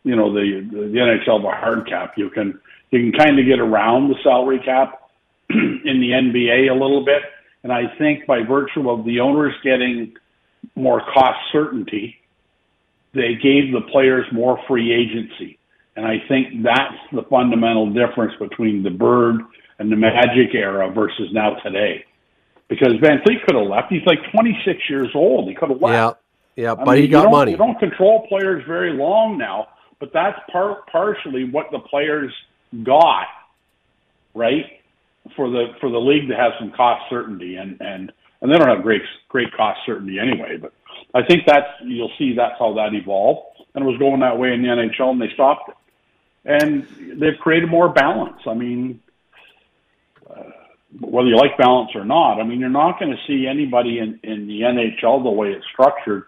[0.03, 3.45] you know the the, the NHL a hard cap, you can you can kind of
[3.45, 5.06] get around the salary cap
[5.49, 7.21] in the NBA a little bit,
[7.63, 10.13] and I think by virtue of the owners getting
[10.75, 12.17] more cost certainty
[13.17, 15.57] they gave the players more free agency.
[15.95, 19.41] And I think that's the fundamental difference between the Bird
[19.79, 22.05] and the Magic era versus now today.
[22.67, 23.91] Because VanVleet could have left.
[23.91, 25.49] He's like 26 years old.
[25.49, 26.19] He could have left.
[26.55, 27.51] Yeah, yeah, but mean, he got money.
[27.51, 29.69] You don't control players very long now,
[29.99, 32.33] but that's part partially what the players
[32.83, 33.27] got,
[34.35, 34.76] right?
[35.35, 38.11] For the for the league to have some cost certainty, and and
[38.41, 40.57] and they don't have great great cost certainty anyway.
[40.57, 40.73] But
[41.13, 44.53] I think that's you'll see that's how that evolved, and it was going that way
[44.53, 45.75] in the NHL, and they stopped it.
[46.45, 46.87] And
[47.19, 48.39] they've created more balance.
[48.47, 49.01] I mean,
[50.29, 50.43] uh,
[50.99, 54.19] whether you like balance or not, I mean, you're not going to see anybody in
[54.23, 56.23] in the NHL the way it's structured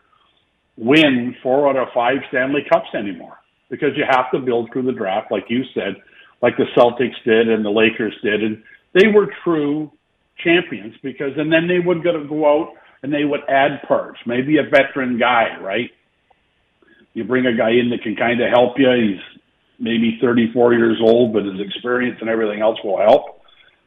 [0.80, 3.38] win four out of five Stanley Cups anymore
[3.70, 5.96] because you have to build through the draft, like you said,
[6.42, 8.64] like the Celtics did and the Lakers did, and
[8.94, 9.92] they were true
[10.38, 12.74] champions because, and then they would go out
[13.04, 14.20] and they would add parts.
[14.26, 15.92] Maybe a veteran guy, right?
[17.14, 18.90] You bring a guy in that can kind of help you.
[18.92, 19.40] He's
[19.80, 23.42] maybe 34 years old, but his experience and everything else will help.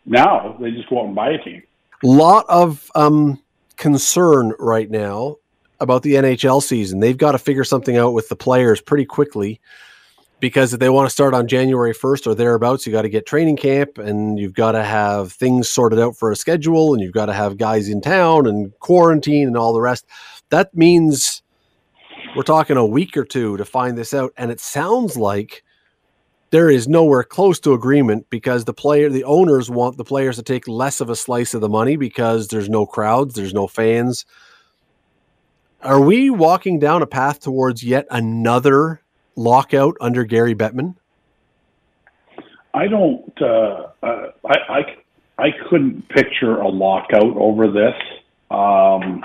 [0.04, 1.62] Now they just go out and buy a team.
[2.02, 3.40] Lot of um,
[3.76, 5.36] concern right now
[5.78, 7.00] about the NHL season.
[7.00, 9.60] They've got to figure something out with the players pretty quickly
[10.42, 13.24] because if they want to start on January 1st or thereabouts, you got to get
[13.24, 17.12] training camp and you've got to have things sorted out for a schedule and you've
[17.12, 20.04] got to have guys in town and quarantine and all the rest.
[20.48, 21.44] That means
[22.34, 24.32] we're talking a week or two to find this out.
[24.36, 25.62] And it sounds like
[26.50, 30.42] there is nowhere close to agreement because the player, the owners want the players to
[30.42, 34.26] take less of a slice of the money because there's no crowds, there's no fans.
[35.82, 39.01] Are we walking down a path towards yet another
[39.36, 40.96] lockout under Gary Bettman?
[42.74, 43.32] I don't.
[43.40, 44.82] Uh, uh, I, I
[45.38, 47.94] I couldn't picture a lockout over this.
[48.50, 49.24] Um,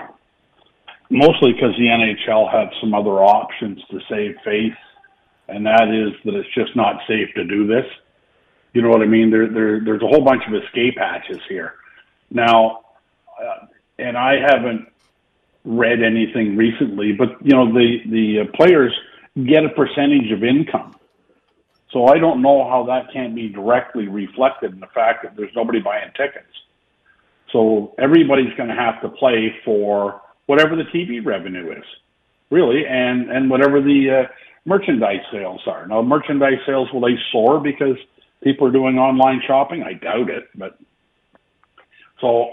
[1.09, 4.77] mostly because the NHL had some other options to save face,
[5.47, 7.85] and that is that it's just not safe to do this.
[8.73, 9.31] You know what I mean?
[9.31, 11.75] There, there, there's a whole bunch of escape hatches here.
[12.29, 12.81] Now,
[13.41, 13.65] uh,
[13.97, 14.87] and I haven't
[15.63, 18.93] read anything recently, but you know the the uh, players
[19.45, 20.95] get a percentage of income.
[21.91, 25.51] So I don't know how that can't be directly reflected in the fact that there's
[25.55, 26.51] nobody buying tickets.
[27.51, 31.83] So everybody's going to have to play for whatever the TV revenue is,
[32.49, 34.31] really, and and whatever the uh,
[34.65, 35.87] merchandise sales are.
[35.87, 37.95] Now, merchandise sales will they soar because
[38.43, 39.81] people are doing online shopping?
[39.81, 40.77] I doubt it, but
[42.19, 42.49] so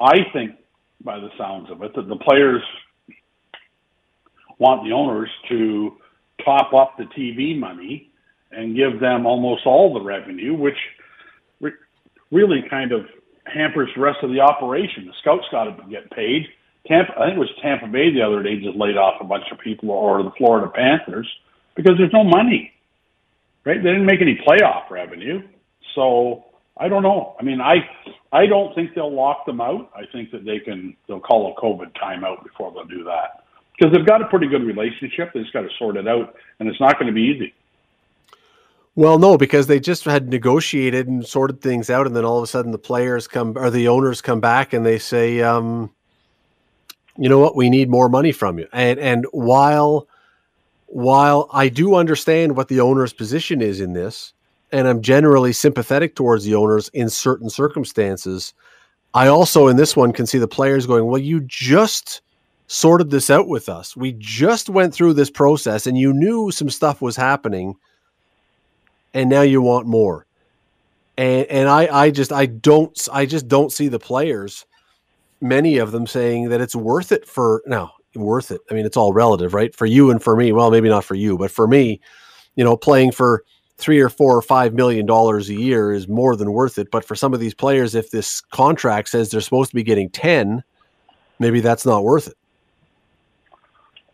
[0.00, 0.56] I think,
[1.02, 2.62] by the sounds of it, that the players
[4.58, 5.96] want the owners to
[6.42, 8.10] top up the TV money
[8.50, 10.78] and give them almost all the revenue, which
[11.60, 11.72] re-
[12.30, 13.06] really kind of
[13.46, 15.06] hampers the rest of the operation.
[15.06, 16.46] The scouts got to get paid.
[16.86, 19.44] Tampa, I think it was Tampa Bay the other day just laid off a bunch
[19.50, 21.28] of people, or the Florida Panthers,
[21.74, 22.72] because there's no money.
[23.64, 23.82] Right?
[23.82, 25.42] They didn't make any playoff revenue,
[25.94, 26.44] so
[26.76, 27.34] I don't know.
[27.40, 27.76] I mean, I
[28.30, 29.90] I don't think they'll lock them out.
[29.96, 33.43] I think that they can they'll call a COVID timeout before they'll do that
[33.76, 35.32] because they've got a pretty good relationship.
[35.32, 37.54] They just got to sort it out, and it's not going to be easy.
[38.96, 42.44] Well, no, because they just had negotiated and sorted things out, and then all of
[42.44, 45.90] a sudden the players come or the owners come back and they say, um,
[47.18, 47.56] "You know what?
[47.56, 50.06] We need more money from you." And and while
[50.86, 54.32] while I do understand what the owner's position is in this,
[54.70, 58.54] and I'm generally sympathetic towards the owners in certain circumstances,
[59.12, 62.20] I also in this one can see the players going, "Well, you just."
[62.66, 63.96] Sorted this out with us.
[63.96, 67.76] We just went through this process and you knew some stuff was happening
[69.12, 70.26] and now you want more.
[71.16, 74.66] And and I I just I don't I just don't see the players
[75.40, 78.60] many of them saying that it's worth it for now worth it.
[78.70, 79.74] I mean it's all relative, right?
[79.74, 80.52] For you and for me.
[80.52, 82.00] Well, maybe not for you, but for me,
[82.56, 83.44] you know, playing for
[83.76, 87.04] 3 or 4 or 5 million dollars a year is more than worth it, but
[87.04, 90.62] for some of these players if this contract says they're supposed to be getting 10,
[91.38, 92.34] maybe that's not worth it.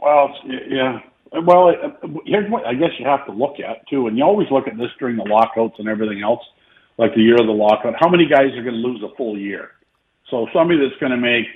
[0.01, 0.99] Well, yeah.
[1.47, 1.73] Well,
[2.27, 4.77] here's what I guess you have to look at too, and you always look at
[4.77, 6.41] this during the lockouts and everything else,
[6.99, 7.95] like the year of the lockout.
[8.01, 9.71] How many guys are going to lose a full year?
[10.31, 11.47] So somebody that's going to make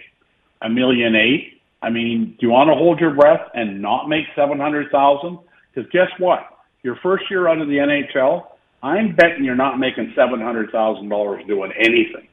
[0.63, 1.61] a million eight.
[1.83, 5.39] I mean, do you want to hold your breath and not make seven hundred thousand?
[5.75, 6.55] Because guess what?
[6.85, 8.45] your first year of the NHL,
[8.83, 12.29] I'm betting you're not making seven hundred thousand dollars doing anything.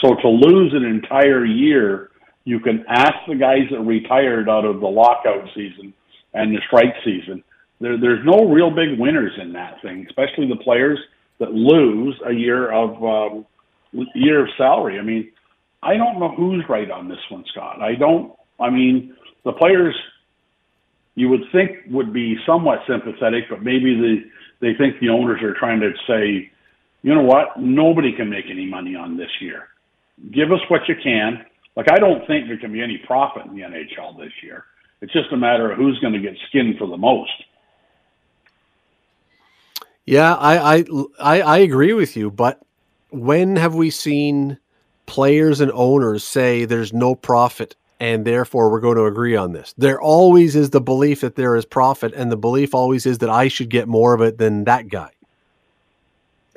[0.00, 2.10] So to lose an entire year,
[2.48, 5.92] you can ask the guys that retired out of the lockout season
[6.32, 7.44] and the strike season.
[7.78, 10.98] There, there's no real big winners in that thing, especially the players
[11.40, 13.46] that lose a year of um,
[14.14, 14.98] year of salary.
[14.98, 15.30] I mean,
[15.82, 17.82] I don't know who's right on this one, Scott.
[17.82, 18.32] I don't.
[18.58, 19.94] I mean, the players
[21.16, 24.22] you would think would be somewhat sympathetic, but maybe the
[24.62, 26.50] they think the owners are trying to say,
[27.02, 29.68] you know what, nobody can make any money on this year.
[30.32, 31.44] Give us what you can.
[31.78, 34.64] Like I don't think there can be any profit in the NHL this year.
[35.00, 37.30] It's just a matter of who's going to get skinned for the most.
[40.04, 40.84] Yeah, I, I
[41.20, 42.60] I I agree with you, but
[43.10, 44.58] when have we seen
[45.06, 49.72] players and owners say there's no profit and therefore we're going to agree on this.
[49.78, 53.30] There always is the belief that there is profit, and the belief always is that
[53.30, 55.10] I should get more of it than that guy.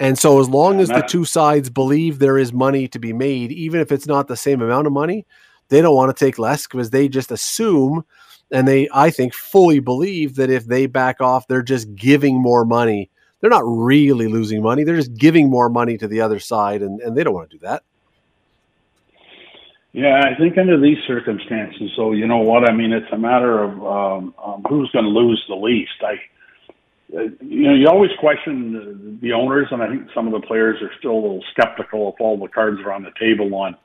[0.01, 3.51] And so, as long as the two sides believe there is money to be made,
[3.51, 5.27] even if it's not the same amount of money,
[5.69, 8.03] they don't want to take less because they just assume
[8.51, 12.65] and they, I think, fully believe that if they back off, they're just giving more
[12.65, 13.11] money.
[13.39, 16.99] They're not really losing money, they're just giving more money to the other side, and,
[17.01, 17.83] and they don't want to do that.
[19.93, 22.91] Yeah, I think under these circumstances, so you know what I mean.
[22.91, 25.91] It's a matter of um, um, who's going to lose the least.
[26.01, 26.15] I,
[27.11, 30.91] you know, you always question the, owners, and I think some of the players are
[30.97, 33.75] still a little skeptical if all the cards are on the table on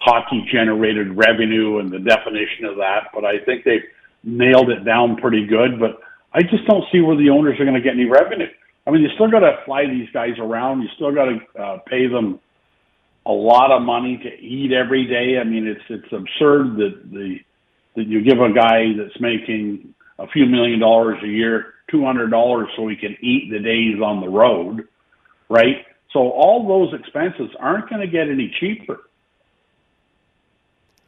[0.00, 3.10] hockey-generated revenue and the definition of that.
[3.12, 3.84] But I think they've
[4.24, 5.78] nailed it down pretty good.
[5.78, 6.00] But
[6.32, 8.48] I just don't see where the owners are going to get any revenue.
[8.86, 10.80] I mean, you still got to fly these guys around.
[10.80, 12.40] You still got to uh, pay them
[13.26, 15.38] a lot of money to eat every day.
[15.38, 17.38] I mean, it's it's absurd that the
[17.96, 22.30] that you give a guy that's making a few million dollars a year two hundred
[22.30, 24.88] dollars so he can eat the days on the road,
[25.48, 25.86] right?
[26.12, 29.00] So all those expenses aren't going to get any cheaper.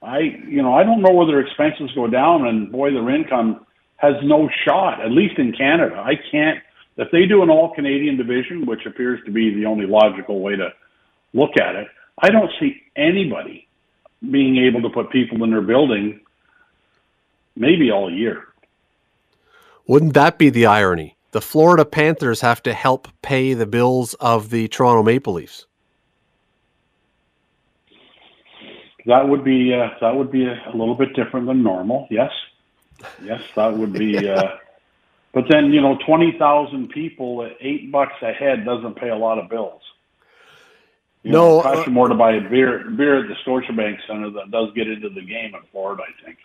[0.03, 3.67] I you know I don't know whether expenses go down and boy their income
[3.97, 5.97] has no shot at least in Canada.
[5.97, 6.59] I can't
[6.97, 10.57] if they do an all Canadian division, which appears to be the only logical way
[10.57, 10.71] to
[11.33, 11.89] look at it.
[12.19, 13.69] I don't see anybody
[14.31, 16.21] being able to put people in their building
[17.57, 18.45] maybe all year.
[19.87, 21.17] Wouldn't that be the irony?
[21.33, 25.67] The Florida Panthers have to help pay the bills of the Toronto Maple Leafs.
[29.07, 32.07] That would be uh, that would be a, a, little bit different than normal.
[32.11, 32.31] Yes,
[33.25, 34.29] yes, that would be.
[34.29, 34.57] Uh,
[35.33, 39.17] but then you know, twenty thousand people at eight bucks a head doesn't pay a
[39.17, 39.83] lot of bills.
[41.25, 43.35] You no, know, it costs uh, you more to buy a beer beer at the
[43.45, 46.05] Scotiabank Center than does get into the game in Florida.
[46.05, 46.39] I think.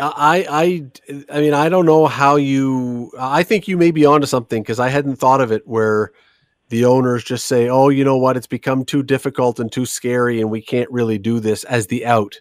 [0.00, 3.10] I I I mean I don't know how you.
[3.18, 6.12] I think you may be onto something because I hadn't thought of it where
[6.68, 8.36] the owners just say, "Oh, you know what?
[8.36, 12.06] It's become too difficult and too scary, and we can't really do this as the
[12.06, 12.40] out,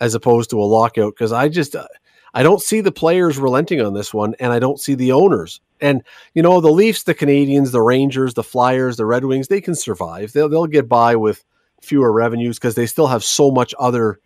[0.00, 1.86] as opposed to a lockout." Because I just uh,
[2.34, 5.60] I don't see the players relenting on this one, and I don't see the owners.
[5.80, 6.02] And
[6.34, 9.74] you know, the Leafs, the Canadiens, the Rangers, the Flyers, the Red Wings, they can
[9.74, 10.32] survive.
[10.32, 11.44] They'll they'll get by with
[11.82, 14.18] fewer revenues because they still have so much other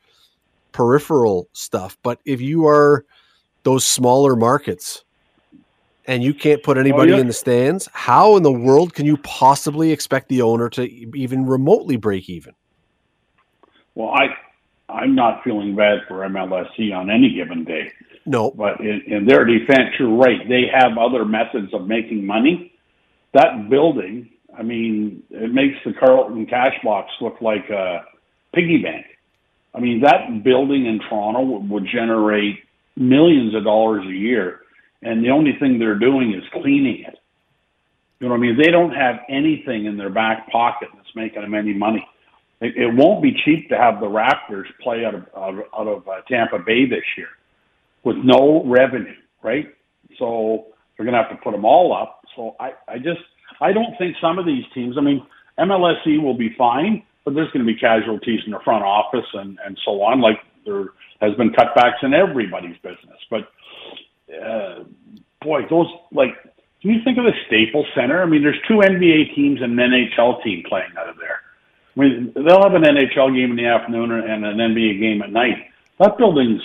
[0.72, 1.96] peripheral stuff.
[2.02, 3.04] But if you are
[3.62, 5.04] those smaller markets
[6.06, 7.20] and you can't put oh, anybody oh, yeah.
[7.20, 10.82] in the stands, how in the world can you possibly expect the owner to
[11.16, 12.54] even remotely break even?
[13.94, 14.28] Well, I
[14.88, 17.92] I'm not feeling bad for MLSE on any given day.
[18.26, 18.50] No.
[18.50, 20.48] But in, in their defense, you're right.
[20.48, 22.72] They have other methods of making money.
[23.32, 28.04] That building, I mean, it makes the Carlton cash box look like a
[28.54, 29.06] piggy bank.
[29.74, 32.56] I mean, that building in Toronto would generate
[32.96, 34.60] millions of dollars a year,
[35.02, 37.18] and the only thing they're doing is cleaning it.
[38.20, 38.58] You know what I mean?
[38.58, 42.06] They don't have anything in their back pocket that's making them any money.
[42.60, 46.06] It, it won't be cheap to have the Raptors play out of out, out of
[46.06, 47.28] uh, Tampa Bay this year
[48.04, 49.66] with no revenue, right?
[50.18, 50.66] So
[50.96, 52.20] they're going to have to put them all up.
[52.36, 53.20] So I, I just
[53.60, 54.96] I don't think some of these teams.
[54.96, 55.26] I mean,
[55.58, 59.58] MLSE will be fine, but there's going to be casualties in the front office and
[59.64, 60.20] and so on.
[60.20, 60.86] Like there
[61.20, 63.48] has been cutbacks in everybody's business, but
[64.32, 64.84] uh,
[65.40, 66.34] boy, those like.
[66.80, 68.24] Can you think of the Staples Center?
[68.24, 71.38] I mean, there's two NBA teams and an NHL team playing out of there.
[71.96, 75.30] I mean, they'll have an NHL game in the afternoon and an NBA game at
[75.30, 75.70] night.
[76.00, 76.60] That building's,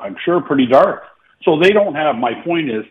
[0.00, 1.04] I'm sure, pretty dark.
[1.44, 2.16] So they don't have.
[2.16, 2.84] My point is,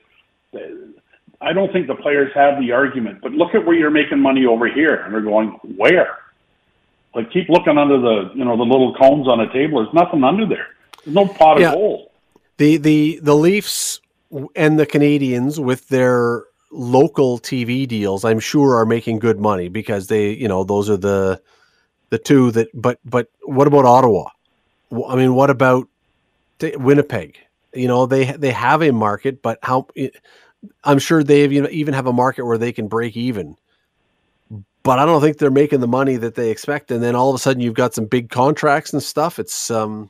[1.42, 3.20] I don't think the players have the argument.
[3.22, 6.18] But look at where you're making money over here, and they're going where?
[7.14, 9.84] Like keep looking under the you know the little cones on the table.
[9.84, 10.68] There's nothing under there.
[11.04, 12.10] There's no pot of gold.
[12.58, 14.00] The the the Leafs
[14.56, 20.08] and the Canadiens with their local TV deals, I'm sure are making good money because
[20.08, 21.42] they, you know, those are the
[22.10, 22.70] the two that.
[22.74, 24.30] But but what about Ottawa?
[25.08, 25.88] I mean, what about
[26.62, 27.38] Winnipeg?
[27.74, 29.88] You know, they they have a market, but how?
[29.96, 30.10] Eh,
[30.84, 33.58] I'm sure they even have a market where they can break even.
[34.84, 36.90] But I don't think they're making the money that they expect.
[36.90, 39.38] And then all of a sudden, you've got some big contracts and stuff.
[39.38, 40.10] It's um,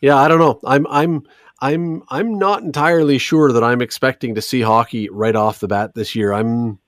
[0.00, 0.60] yeah, I don't know.
[0.64, 1.26] I'm I'm
[1.60, 5.94] I'm I'm not entirely sure that I'm expecting to see hockey right off the bat
[5.94, 6.32] this year.
[6.32, 6.78] I'm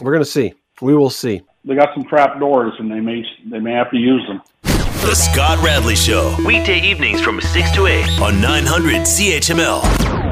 [0.00, 0.54] we're gonna see.
[0.80, 1.42] We will see.
[1.64, 4.42] They got some trap doors, and they may they may have to use them.
[4.62, 10.31] The Scott Radley Show, weekday evenings from six to eight on 900 CHML.